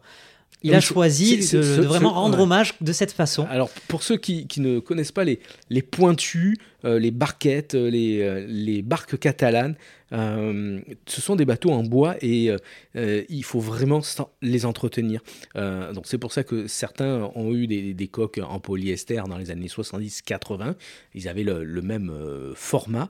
il 0.66 0.74
a 0.74 0.82
choisi 0.82 1.38
de, 1.38 1.82
vraiment 1.82 2.12
rendre 2.12 2.40
hommage 2.40 2.74
de 2.82 2.92
cette 2.92 3.12
façon. 3.12 3.46
Alors, 3.50 3.70
pour 3.88 4.02
ceux 4.02 4.18
qui, 4.18 4.48
ne 4.58 4.80
connaissent 4.80 5.12
pas 5.12 5.24
les, 5.24 5.40
les 5.70 5.84
pointus, 5.84 6.58
euh, 6.86 6.98
les 6.98 7.12
barquettes, 7.12 7.76
euh, 7.76 7.90
les, 7.90 8.22
euh, 8.22 8.46
les 8.48 8.82
barques 8.82 9.20
catalanes, 9.20 9.76
euh, 10.16 10.80
ce 11.08 11.22
sont 11.22 11.36
des 11.36 11.46
bateaux 11.46 11.72
en 11.72 11.84
bois 11.84 12.16
et 12.22 12.50
euh, 12.50 12.58
euh, 12.96 13.24
il 13.30 13.44
faut 13.44 13.60
vraiment 13.60 14.02
les 14.42 14.66
entretenir. 14.66 15.22
donc 15.56 16.06
c'est 16.06 16.18
pour 16.18 16.32
ça 16.32 16.44
que 16.44 16.68
certains 16.68 17.32
ont 17.36 17.54
eu 17.54 17.68
des, 17.68 18.08
coques 18.08 18.40
en 18.42 18.60
polyester 18.60 19.22
dans 19.28 19.38
les 19.38 19.52
années 19.52 19.68
70-80. 19.68 20.76
Ils 21.14 21.28
avaient 21.28 21.44
le, 21.44 21.82
même 21.82 22.12
format 22.56 23.10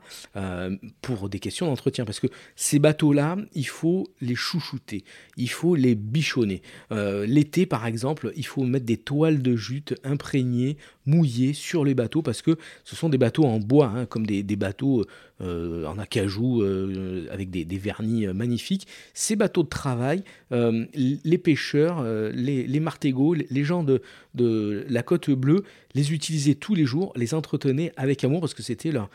pour 1.01 1.29
des 1.29 1.39
questions 1.39 1.67
d'entretien. 1.67 2.05
Parce 2.05 2.19
que 2.19 2.27
ces 2.55 2.79
bateaux-là, 2.79 3.37
il 3.53 3.67
faut 3.67 4.07
les 4.21 4.35
chouchouter, 4.35 5.03
il 5.37 5.49
faut 5.49 5.75
les 5.75 5.95
bichonner. 5.95 6.61
L'été, 6.91 7.65
par 7.65 7.85
exemple, 7.85 8.31
il 8.35 8.45
faut 8.45 8.63
mettre 8.63 8.85
des 8.85 8.97
toiles 8.97 9.41
de 9.41 9.55
jute 9.55 9.95
imprégnées, 10.03 10.77
mouillées 11.05 11.53
sur 11.53 11.85
les 11.85 11.93
bateaux 11.93 12.21
parce 12.21 12.41
que 12.41 12.57
ce 12.83 12.95
sont 12.95 13.09
des 13.09 13.17
bateaux 13.17 13.45
en 13.45 13.59
bois, 13.59 13.91
hein, 13.95 14.05
comme 14.05 14.25
des, 14.25 14.43
bateaux 14.55 15.05
en 15.41 15.97
acajou 15.99 16.61
euh, 16.61 17.27
avec 17.29 17.49
des, 17.49 17.77
vernis 17.77 18.25
euh, 18.25 18.33
magnifiques. 18.33 18.87
Ces 19.13 19.35
bateaux 19.35 19.63
de 19.63 19.69
travail, 19.69 20.23
les 20.51 21.37
pêcheurs, 21.37 22.03
les, 22.03 22.65
les 22.67 22.79
martégots, 22.79 23.33
les 23.33 23.63
gens 23.63 23.83
de, 23.83 24.01
de 24.33 24.85
la 24.89 25.03
côte 25.03 25.29
bleue 25.29 25.63
les 25.93 26.13
utilisaient 26.13 26.55
tous 26.55 26.75
les 26.75 26.85
jours, 26.85 27.13
les 27.15 27.33
entretenaient 27.33 27.91
avec 27.97 28.23
amour 28.23 28.41
parce 28.41 28.53
que 28.53 28.63
c'était 28.63 28.91
leur, 28.91 29.09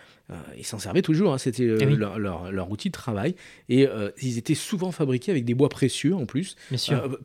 ils 0.56 0.64
s'en 0.64 0.78
servaient 0.78 1.02
toujours, 1.02 1.32
hein, 1.32 1.38
c'était 1.38 1.64
eh 1.64 1.84
leur, 1.86 2.18
leur, 2.18 2.70
outil 2.70 2.88
de 2.88 2.94
travail 2.94 3.34
et 3.68 3.86
ils 4.20 4.38
étaient 4.38 4.54
souvent 4.54 4.92
fabriqués 4.92 5.30
avec 5.30 5.44
des 5.44 5.54
bois 5.54 5.68
précieux 5.68 6.14
en 6.14 6.26
plus, 6.26 6.56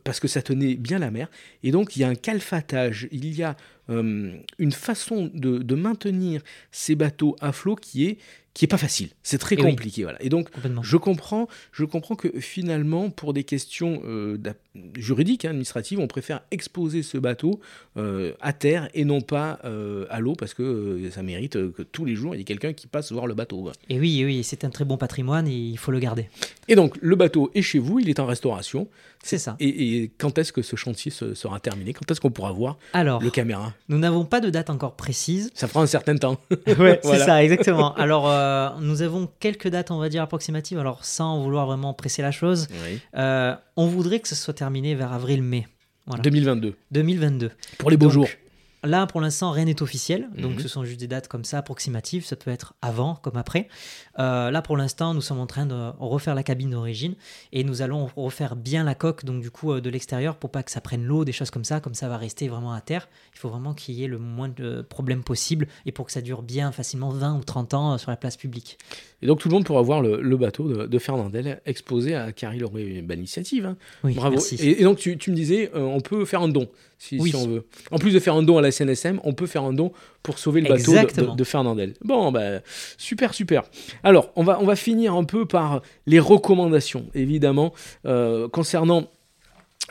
parce 0.04 0.20
que 0.20 0.28
ça 0.28 0.40
tenait 0.40 0.74
bien 0.74 0.98
la 0.98 1.10
mer. 1.10 1.28
Et 1.62 1.70
donc 1.70 1.96
il 1.96 2.00
y 2.00 2.04
a 2.04 2.08
un 2.08 2.14
calfatage, 2.14 3.08
il 3.12 3.34
y 3.34 3.42
a 3.42 3.56
une 3.88 4.72
façon 4.72 5.30
de, 5.32 5.58
de, 5.58 5.74
maintenir 5.74 6.42
ces 6.72 6.96
bateaux 6.96 7.36
à 7.40 7.52
flot 7.52 7.76
qui 7.76 8.06
est 8.06 8.18
qui 8.56 8.64
est 8.64 8.68
pas 8.68 8.78
facile. 8.78 9.10
C'est 9.22 9.36
très 9.36 9.54
compliqué, 9.54 10.04
voilà. 10.04 10.16
Et 10.22 10.30
donc, 10.30 10.48
je 10.80 10.96
comprends, 10.96 11.46
je 11.72 11.84
comprends 11.84 12.14
que 12.14 12.40
finalement, 12.40 13.10
pour 13.10 13.34
des 13.34 13.44
questions 13.44 14.00
euh, 14.06 14.38
juridiques, 14.96 15.44
hein, 15.44 15.50
administratives, 15.50 15.98
on 15.98 16.06
préfère 16.06 16.40
exposer 16.50 17.02
ce 17.02 17.18
bateau 17.18 17.60
euh, 17.98 18.32
à 18.40 18.54
terre 18.54 18.88
et 18.94 19.04
non 19.04 19.20
pas 19.20 19.58
euh, 19.66 20.06
à 20.08 20.20
l'eau 20.20 20.36
parce 20.36 20.54
que 20.54 21.02
ça 21.10 21.22
mérite 21.22 21.52
que 21.52 21.82
tous 21.82 22.06
les 22.06 22.14
jours 22.14 22.34
il 22.34 22.38
y 22.38 22.40
ait 22.40 22.44
quelqu'un 22.44 22.72
qui 22.72 22.86
passe 22.86 23.12
voir 23.12 23.26
le 23.26 23.34
bateau. 23.34 23.70
Et 23.90 24.00
oui, 24.00 24.22
oui, 24.24 24.42
c'est 24.42 24.64
un 24.64 24.70
très 24.70 24.86
bon 24.86 24.96
patrimoine 24.96 25.46
et 25.46 25.54
il 25.54 25.76
faut 25.76 25.92
le 25.92 25.98
garder. 25.98 26.30
Et 26.68 26.76
donc, 26.76 26.96
le 27.02 27.14
bateau 27.14 27.50
est 27.54 27.60
chez 27.60 27.78
vous, 27.78 27.98
il 27.98 28.08
est 28.08 28.20
en 28.20 28.26
restauration. 28.26 28.88
C'est 29.22 29.38
ça. 29.38 29.56
Et, 29.60 30.10
quand 30.16 30.38
est-ce 30.38 30.54
que 30.54 30.62
ce 30.62 30.76
chantier 30.76 31.10
sera 31.10 31.60
terminé? 31.60 31.92
Quand 31.92 32.10
est-ce 32.10 32.22
qu'on 32.22 32.30
pourra 32.30 32.52
voir 32.52 32.78
Alors, 32.94 33.20
le 33.20 33.28
caméra? 33.28 33.74
Nous 33.88 33.98
n'avons 33.98 34.24
pas 34.24 34.40
de 34.40 34.50
date 34.50 34.70
encore 34.70 34.94
précise. 34.94 35.50
Ça 35.54 35.68
prend 35.68 35.82
un 35.82 35.86
certain 35.86 36.16
temps. 36.16 36.38
ouais, 36.78 37.00
c'est 37.04 37.18
ça, 37.18 37.42
exactement. 37.42 37.94
Alors, 37.94 38.28
euh, 38.28 38.70
nous 38.80 39.02
avons 39.02 39.28
quelques 39.40 39.68
dates, 39.68 39.90
on 39.90 39.98
va 39.98 40.08
dire, 40.08 40.22
approximatives. 40.22 40.78
Alors, 40.78 41.04
sans 41.04 41.42
vouloir 41.42 41.66
vraiment 41.66 41.94
presser 41.94 42.22
la 42.22 42.30
chose, 42.30 42.68
euh, 43.16 43.54
on 43.76 43.86
voudrait 43.86 44.20
que 44.20 44.28
ce 44.28 44.34
soit 44.34 44.54
terminé 44.54 44.94
vers 44.94 45.12
avril-mai. 45.12 45.66
2022. 46.22 46.74
2022. 46.92 47.50
Pour 47.78 47.90
les 47.90 47.96
beaux 47.96 48.10
jours. 48.10 48.28
Là, 48.86 49.06
pour 49.06 49.20
l'instant, 49.20 49.50
rien 49.50 49.64
n'est 49.64 49.82
officiel. 49.82 50.28
Donc, 50.38 50.54
mhm. 50.54 50.60
ce 50.60 50.68
sont 50.68 50.84
juste 50.84 51.00
des 51.00 51.08
dates 51.08 51.28
comme 51.28 51.44
ça, 51.44 51.58
approximatives. 51.58 52.24
Ça 52.24 52.36
peut 52.36 52.50
être 52.50 52.74
avant 52.82 53.16
comme 53.16 53.36
après. 53.36 53.68
Euh, 54.18 54.50
là, 54.50 54.62
pour 54.62 54.76
l'instant, 54.76 55.12
nous 55.12 55.20
sommes 55.20 55.40
en 55.40 55.46
train 55.46 55.66
de 55.66 55.92
refaire 55.98 56.34
la 56.34 56.42
cabine 56.42 56.70
d'origine 56.70 57.14
et 57.52 57.64
nous 57.64 57.82
allons 57.82 58.08
refaire 58.16 58.56
bien 58.56 58.84
la 58.84 58.94
coque, 58.94 59.24
donc 59.24 59.42
du 59.42 59.50
coup, 59.50 59.72
euh, 59.72 59.80
de 59.80 59.90
l'extérieur 59.90 60.36
pour 60.36 60.50
pas 60.50 60.62
que 60.62 60.70
ça 60.70 60.80
prenne 60.80 61.04
l'eau, 61.04 61.24
des 61.24 61.32
choses 61.32 61.50
comme 61.50 61.64
ça. 61.64 61.80
Comme 61.80 61.94
ça 61.94 62.08
va 62.08 62.16
rester 62.16 62.48
vraiment 62.48 62.72
à 62.72 62.80
terre. 62.80 63.08
Il 63.34 63.38
faut 63.38 63.48
vraiment 63.48 63.74
qu'il 63.74 63.94
y 63.94 64.04
ait 64.04 64.08
le 64.08 64.18
moins 64.18 64.48
de 64.48 64.82
problèmes 64.82 65.22
possible 65.22 65.66
et 65.84 65.92
pour 65.92 66.06
que 66.06 66.12
ça 66.12 66.20
dure 66.20 66.42
bien 66.42 66.72
facilement 66.72 67.10
20 67.10 67.38
ou 67.38 67.44
30 67.44 67.74
ans 67.74 67.94
euh, 67.94 67.98
sur 67.98 68.10
la 68.10 68.16
place 68.16 68.36
publique. 68.36 68.78
Et 69.22 69.26
donc, 69.26 69.40
tout 69.40 69.48
le 69.48 69.54
monde 69.54 69.64
pourra 69.64 69.82
voir 69.82 70.02
le, 70.02 70.36
bateau 70.36 70.86
de, 70.86 70.98
Fernandel 70.98 71.60
exposé 71.64 72.14
à 72.14 72.32
Carrie 72.32 72.58
Lauré. 72.58 72.84
Une 72.84 73.06
belle 73.06 73.18
initiative. 73.18 73.66
Hein. 73.66 73.76
Bravo. 74.02 74.36
Et, 74.58 74.82
donc, 74.82 74.98
tu, 74.98 75.30
me 75.30 75.34
disais, 75.34 75.70
on 75.74 76.00
peut 76.00 76.24
faire 76.24 76.42
un 76.42 76.48
don 76.48 76.68
si, 76.98 77.18
on 77.34 77.46
veut. 77.46 77.66
En 77.90 77.98
plus 77.98 78.12
de 78.12 78.18
faire 78.18 78.34
un 78.34 78.42
don 78.42 78.58
à 78.58 78.62
la 78.62 78.70
SNSM, 78.70 79.20
on 79.24 79.32
peut 79.32 79.46
faire 79.46 79.64
un 79.64 79.72
don 79.72 79.92
pour 80.22 80.38
sauver 80.38 80.60
le 80.60 80.68
bateau 80.68 81.34
de, 81.34 81.44
Fernandel. 81.44 81.94
Bon, 82.02 82.32
bah, 82.32 82.60
super, 82.96 83.34
super. 83.34 83.64
Alors, 84.02 84.32
on 84.36 84.44
va, 84.44 84.58
on 84.60 84.64
va 84.64 84.76
finir 84.76 85.14
un 85.14 85.24
peu 85.24 85.46
par 85.46 85.82
les 86.06 86.18
recommandations, 86.18 87.06
évidemment, 87.14 87.72
euh, 88.06 88.48
concernant 88.48 89.10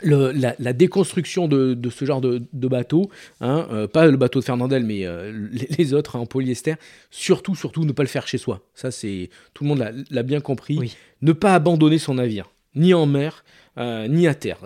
le, 0.02 0.32
la, 0.32 0.72
déconstruction 0.72 1.48
de, 1.48 1.78
ce 1.90 2.04
genre 2.04 2.20
de, 2.20 2.68
bateau, 2.68 3.10
hein, 3.40 3.66
euh, 3.70 3.86
pas 3.86 4.06
le 4.06 4.16
bateau 4.16 4.40
de 4.40 4.44
Fernandel, 4.44 4.84
mais 4.84 5.06
euh, 5.06 5.48
les, 5.78 5.94
autres 5.94 6.16
hein, 6.16 6.20
en 6.20 6.26
polyester, 6.26 6.74
surtout, 7.10 7.54
surtout 7.54 7.84
ne 7.84 7.92
pas 7.92 8.02
le 8.02 8.08
faire 8.08 8.26
chez 8.26 8.38
soi. 8.38 8.60
Ça, 8.74 8.90
c'est 8.90 9.30
tout 9.54 9.64
le 9.64 9.68
monde 9.68 10.04
l'a 10.10 10.22
bien 10.22 10.40
compris. 10.40 10.96
Ne 11.22 11.32
pas 11.32 11.54
abandonner 11.54 11.98
son 11.98 12.14
navire, 12.14 12.50
ni 12.74 12.92
en 12.92 13.06
mer, 13.06 13.44
euh, 13.78 14.06
ni 14.08 14.26
à 14.26 14.34
terre. 14.34 14.58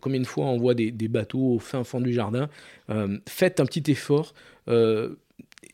Combien 0.00 0.20
de 0.20 0.26
fois 0.26 0.46
on 0.46 0.58
voit 0.58 0.74
des, 0.74 0.92
bateaux 1.08 1.54
au 1.54 1.58
fin 1.58 1.84
fond 1.84 2.00
du 2.00 2.12
jardin 2.12 2.48
Faites 3.26 3.60
un 3.60 3.66
petit 3.66 3.90
effort. 3.90 4.34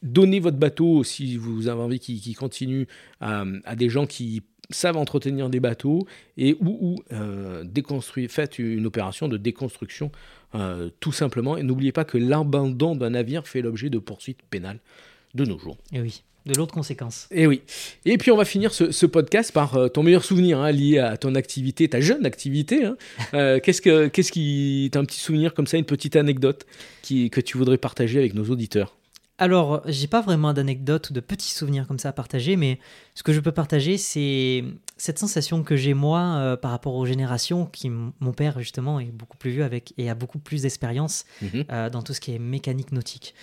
donnez 0.03 0.41
votre 0.41 0.57
bateau 0.57 1.03
si 1.03 1.37
vous 1.37 1.69
avez 1.69 1.81
envie 1.81 1.99
qu'il 1.99 2.37
continue 2.37 2.87
à, 3.21 3.45
des 3.77 3.89
gens 3.89 4.07
qui 4.07 4.43
savent 4.71 4.97
entretenir 4.97 5.51
des 5.51 5.61
bateaux 5.61 6.07
et 6.37 6.57
ou, 6.61 6.79
ou 6.81 8.29
faites 8.29 8.59
une 8.59 8.87
opération 8.87 9.29
de 9.29 9.37
déconstruction 9.37 10.11
tout 11.01 11.13
simplement. 11.13 11.57
Et 11.57 11.63
n'oubliez 11.63 11.93
pas 11.93 12.05
que 12.05 12.19
l'abandon 12.19 12.97
d'un 12.97 13.11
navire 13.11 13.47
fait 13.47 13.63
l'objet 13.63 13.91
de 13.91 13.99
poursuites 13.99 14.43
pénales 14.51 14.81
de 15.35 15.45
nos 15.45 15.59
jours. 15.59 15.77
Et 15.93 16.01
oui 16.01 16.23
de 16.47 16.55
l'autre 16.55 16.73
conséquence. 16.73 17.29
Et 17.31 17.47
oui. 17.47 17.63
Et 18.05 18.19
puis 18.19 18.31
on 18.31 18.37
va 18.37 18.45
finir 18.45 18.73
ce, 18.73 19.07
podcast 19.07 19.53
par 19.53 19.77
euh, 19.77 19.89
ton 19.89 20.03
meilleur 20.03 20.25
souvenir 20.25 20.59
hein, 20.61 20.71
lié 20.71 20.99
à 20.99 21.17
ton 21.17 21.35
activité, 21.35 21.89
ta 21.89 22.01
jeune 22.01 22.27
activité. 22.27 22.85
Hein. 22.85 22.97
Euh, 23.35 23.61
qu'est-ce, 23.63 23.81
que, 23.81 24.09
qu'est-ce 24.09 24.33
qui 24.33 24.89
t'a 24.93 24.99
un 24.99 25.05
petit 25.05 25.21
souvenir 25.21 25.55
comme 25.55 25.67
ça, 25.67 25.77
une 25.77 25.85
petite 25.85 26.17
anecdote 26.17 26.67
qui, 27.01 27.31
que 27.31 27.41
tu 27.41 27.57
voudrais 27.57 27.79
partager 27.79 28.19
avec 28.19 28.35
nos 28.35 28.45
auditeurs? 28.45 28.97
Alors, 29.41 29.83
j'ai 29.87 30.07
pas 30.07 30.21
vraiment 30.21 30.53
d'anecdote 30.53 31.11
ou 31.11 31.13
de 31.13 31.21
petits 31.21 31.51
souvenirs 31.51 31.87
comme 31.89 31.99
ça 31.99 32.11
à 32.11 32.13
partager, 32.13 32.57
mais 32.57 32.79
ce 33.15 33.23
que 33.23 33.33
je 33.33 33.41
peux 33.41 33.53
partager, 33.53 33.97
c'est 33.97 34.63
cette 34.97 35.19
sensation 35.19 35.63
que 35.63 35.77
j'ai 35.77 35.95
moi 35.95 36.21
euh, 36.21 36.57
par 36.57 36.71
rapport 36.71 36.95
aux 36.95 37.07
générations 37.07 37.67
qui, 37.67 37.91
mon 37.91 38.33
père 38.33 38.59
justement, 38.59 39.01
est 39.01 39.11
beaucoup 39.11 39.39
plus 39.39 39.51
vieux 39.51 39.65
avec 39.65 39.95
et 39.97 40.11
a 40.11 40.15
beaucoup 40.15 40.39
plus 40.39 40.63
d'expérience 40.63 41.25
mhm. 41.41 41.65
dans 41.91 42.03
tout 42.03 42.13
ce 42.13 42.21
qui 42.21 42.35
est 42.35 42.39
mécanique 42.39 42.93
nautique. 42.93 43.35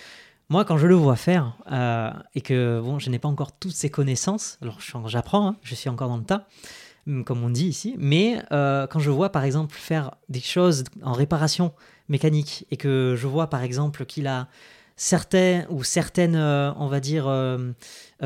Moi, 0.50 0.64
quand 0.64 0.78
je 0.78 0.86
le 0.86 0.94
vois 0.94 1.16
faire 1.16 1.58
euh, 1.70 2.10
et 2.34 2.40
que 2.40 2.80
bon, 2.80 2.98
je 2.98 3.10
n'ai 3.10 3.18
pas 3.18 3.28
encore 3.28 3.52
toutes 3.52 3.72
ces 3.72 3.90
connaissances, 3.90 4.58
alors 4.62 4.78
j'apprends, 5.06 5.48
hein, 5.48 5.56
je 5.62 5.74
suis 5.74 5.90
encore 5.90 6.08
dans 6.08 6.16
le 6.16 6.24
tas, 6.24 6.48
hum, 7.06 7.22
comme 7.22 7.44
on 7.44 7.50
dit 7.50 7.66
ici, 7.66 7.96
mais 7.98 8.40
euh, 8.50 8.86
quand 8.86 8.98
je 8.98 9.10
vois 9.10 9.30
par 9.30 9.44
exemple 9.44 9.74
faire 9.74 10.12
des 10.30 10.40
choses 10.40 10.84
en 11.02 11.12
réparation 11.12 11.74
mécanique 12.08 12.66
et 12.70 12.78
que 12.78 13.14
je 13.14 13.26
vois 13.26 13.50
par 13.50 13.62
exemple 13.62 14.06
qu'il 14.06 14.26
a 14.26 14.48
certains 14.98 15.64
ou 15.70 15.82
certaines, 15.82 16.36
euh, 16.36 16.70
on 16.76 16.88
va 16.88 17.00
dire, 17.00 17.32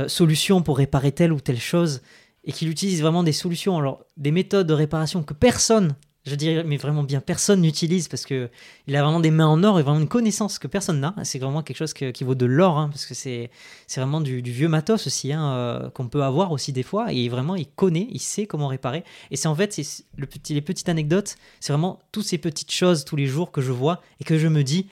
solutions 0.09 0.63
pour 0.63 0.79
réparer 0.79 1.13
telle 1.13 1.33
ou 1.33 1.41
telle 1.41 1.61
chose 1.61 2.03
et 2.45 2.51
qu'il 2.51 2.69
utilise 2.69 3.01
vraiment 3.01 3.23
des 3.23 3.33
solutions, 3.33 3.79
alors 3.79 4.05
des 4.17 4.33
méthodes 4.33 4.67
de 4.67 4.75
réparation 4.75 5.23
que 5.23 5.35
personne 5.35 5.95
je 6.25 6.37
dirais, 6.37 6.63
mais 6.63 6.77
vraiment 6.77 7.03
bien 7.03 7.21
personne 7.21 7.61
n'utilise 7.61 8.07
parce 8.07 8.25
que 8.25 8.49
il 8.87 8.95
a 8.95 9.03
vraiment 9.03 9.19
des 9.19 9.33
mains 9.33 9.49
en 9.49 9.65
or 9.65 9.81
et 9.81 9.83
vraiment 9.83 9.99
une 9.99 10.09
connaissance 10.09 10.61
que 10.61 10.69
personne 10.69 11.01
n'a. 11.01 11.15
C'est 11.25 11.41
vraiment 11.41 11.63
quelque 11.63 11.77
chose 11.77 11.93
qui 11.95 12.25
vaut 12.25 12.37
de 12.37 12.47
l'or 12.47 12.79
hein, 12.79 12.89
parce 12.91 13.07
que 13.07 13.15
c'est 13.15 13.51
vraiment 13.97 14.21
du, 14.21 14.41
vieux 14.41 14.69
matos 14.69 15.07
aussi 15.07 15.33
hein, 15.33 15.45
euh, 15.45 15.91
qu'on 15.91 16.07
peut 16.07 16.23
avoir 16.23 16.53
aussi 16.53 16.73
des 16.73 16.85
fois. 16.85 17.13
Et 17.13 17.29
vraiment, 17.29 17.57
il 17.57 17.67
connaît, 17.67 18.07
il 18.11 18.21
sait 18.21 18.47
comment 18.47 18.69
réparer. 18.69 19.03
Et 19.33 19.37
c'est 19.37 19.49
en 19.49 19.57
fait 19.57 19.81
le 20.17 20.27
petit, 20.27 20.55
les 20.55 20.61
petites 20.61 20.89
anecdotes, 20.89 21.37
c'est 21.59 21.73
vraiment 21.73 21.99
toutes 22.13 22.27
ces 22.27 22.39
petites 22.39 22.71
choses 22.71 23.05
tous 23.05 23.17
les 23.17 23.27
jours 23.27 23.51
que 23.51 23.61
je 23.61 23.73
vois 23.73 24.01
et 24.21 24.25
que 24.25 24.39
je 24.39 24.47
me 24.47 24.63
dis 24.63 24.87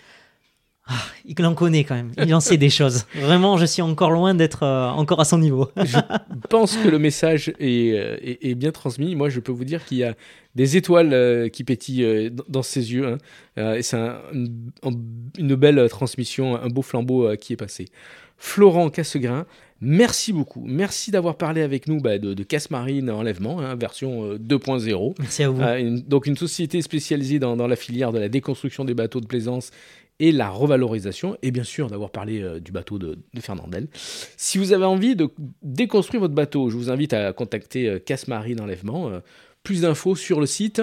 ah, 0.93 1.05
il 1.25 1.47
en 1.47 1.55
connaît 1.55 1.85
quand 1.85 1.95
même, 1.95 2.11
il 2.19 2.35
en 2.35 2.41
sait 2.41 2.57
des 2.57 2.69
choses. 2.69 3.07
Vraiment, 3.15 3.57
je 3.57 3.65
suis 3.65 3.81
encore 3.81 4.11
loin 4.11 4.35
d'être 4.35 4.65
euh, 4.65 4.89
encore 4.89 5.21
à 5.21 5.25
son 5.25 5.39
niveau. 5.39 5.71
je 5.77 5.97
pense 6.49 6.77
que 6.77 6.89
le 6.89 6.99
message 6.99 7.53
est, 7.61 7.93
euh, 7.93 8.17
est, 8.21 8.57
bien 8.57 8.73
transmis. 8.73 9.15
Moi, 9.15 9.29
je 9.29 9.39
peux 9.39 9.53
vous 9.53 9.65
dire 9.65 9.85
qu'il 9.85 9.99
y 9.99 10.05
a 10.05 10.17
des 10.57 10.77
étoiles 10.77 11.13
euh, 11.13 11.49
qui 11.49 11.63
pétillent 11.63 12.33
dans 12.49 12.65
ses 12.65 12.93
yeux. 12.93 13.07
Hein. 13.57 13.75
et 13.77 13.83
c'est 13.83 13.99
une 15.39 15.55
belle 15.55 15.87
transmission, 15.89 16.57
un 16.61 16.69
beau 16.69 16.83
flambeau 16.83 17.37
qui 17.37 17.53
est 17.53 17.57
passé. 17.57 17.87
Florent 18.37 18.89
Cassegrain, 18.91 19.47
merci 19.81 20.33
beaucoup. 20.33 20.65
Merci 20.67 21.11
d'avoir 21.11 21.37
parlé 21.37 21.61
avec 21.61 21.87
nous 21.87 22.01
bah, 22.01 22.19
de, 22.19 22.43
Casse 22.43 22.71
Marine 22.71 23.11
Enlèvement, 23.11 23.61
hein, 23.61 23.77
version 23.77 24.35
2.0. 24.35 25.15
Merci 25.21 25.43
à 25.45 25.51
vous. 25.51 25.63
donc, 26.01 26.27
une 26.27 26.39
société 26.39 26.83
spécialisée 26.83 27.39
dans, 27.39 27.57
dans 27.57 27.69
la 27.69 27.77
filière 27.77 28.13
de 28.13 28.19
la 28.19 28.31
déconstruction 28.31 28.85
des 28.85 28.95
bateaux 28.95 29.21
de 29.21 29.27
plaisance 29.27 29.71
et 30.21 30.33
la 30.33 30.51
revalorisation, 30.51 31.37
et 31.43 31.51
bien 31.51 31.65
sûr 31.65 31.89
d'avoir 31.89 32.11
parlé 32.11 32.43
euh, 32.43 32.61
du 32.61 32.71
bateau 32.71 32.99
de, 32.99 33.19
Fernandel. 33.41 33.89
Si 34.37 34.59
vous 34.59 34.73
avez 34.73 34.85
envie 34.85 35.17
de 35.17 35.29
déconstruire 35.63 36.21
votre 36.21 36.35
bateau, 36.35 36.69
je 36.71 36.77
vous 36.77 36.91
invite 36.91 37.15
à 37.15 37.33
contacter 37.33 37.89
euh, 37.89 37.99
Casse 37.99 38.29
Marine 38.29 38.61
Enlèvement. 38.61 39.09
Euh, 39.09 39.21
plus 39.63 39.83
d'infos 39.83 40.15
sur 40.15 40.41
le 40.41 40.47
site 40.47 40.83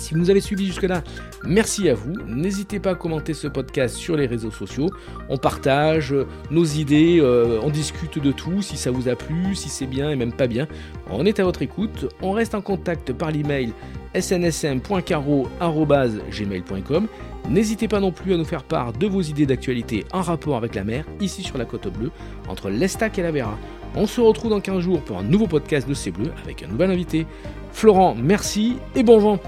Si 0.02 0.14
vous 0.14 0.20
nous 0.20 0.30
avez 0.30 0.40
suivis 0.40 0.66
jusque-là, 0.66 1.04
merci 1.44 1.88
à 1.88 1.94
vous. 1.94 2.14
N'hésitez 2.26 2.80
pas 2.80 2.90
à 2.90 2.96
commenter 2.96 3.34
ce 3.34 3.46
podcast 3.46 3.94
sur 3.94 4.16
les 4.16 4.26
réseaux 4.26 4.50
sociaux. 4.50 4.90
On 5.28 5.36
partage 5.36 6.12
nos 6.50 6.64
idées, 6.64 7.20
euh, 7.20 7.60
on 7.62 7.70
discute 7.70 8.18
de 8.18 8.32
tout, 8.32 8.62
si 8.62 8.76
ça 8.76 8.90
vous 8.90 9.08
a 9.08 9.14
plu, 9.14 9.54
si 9.54 9.68
c'est 9.68 9.86
bien 9.86 10.10
et 10.10 10.16
même 10.16 10.32
pas 10.32 10.48
bien. 10.48 10.66
On 11.08 11.24
est 11.24 11.38
à 11.38 11.44
votre 11.44 11.62
écoute. 11.62 12.08
On 12.20 12.32
reste 12.32 12.56
en 12.56 12.62
contact 12.62 13.12
par 13.12 13.30
l'email 13.30 13.72
snsm.caro.gmail.com. 14.18 17.06
N'hésitez 17.48 17.86
pas 17.86 18.00
non 18.00 18.10
plus 18.10 18.34
à 18.34 18.36
nous 18.36 18.44
faire 18.44 18.64
part 18.64 18.92
de 18.92 19.06
vos 19.06 19.22
idées 19.22 19.46
d'actualité 19.46 20.04
en 20.12 20.22
rapport 20.22 20.56
avec 20.56 20.74
la 20.74 20.82
mer, 20.82 21.04
ici 21.20 21.44
sur 21.44 21.58
la 21.58 21.64
côte 21.64 21.86
bleue, 21.86 22.10
entre 22.48 22.70
l'Estac 22.70 23.20
et 23.20 23.22
la 23.22 23.30
Vera. 23.30 23.56
On 23.94 24.08
se 24.08 24.20
retrouve 24.20 24.50
dans 24.50 24.60
15 24.60 24.80
jours 24.80 25.00
pour 25.02 25.18
un 25.18 25.22
nouveau 25.22 25.46
podcast 25.46 25.88
de 25.88 25.94
C'est 25.94 26.10
Bleu 26.10 26.32
avec 26.42 26.64
un 26.64 26.66
nouvel 26.66 26.90
invité. 26.90 27.24
Florent, 27.70 28.16
merci 28.16 28.78
et 28.96 29.04
bon 29.04 29.18
vent 29.18 29.38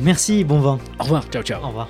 Merci, 0.00 0.44
bon 0.44 0.60
vent. 0.60 0.78
Au 0.98 1.04
revoir, 1.04 1.24
ciao 1.30 1.42
ciao. 1.42 1.62
Au 1.62 1.68
revoir. 1.68 1.88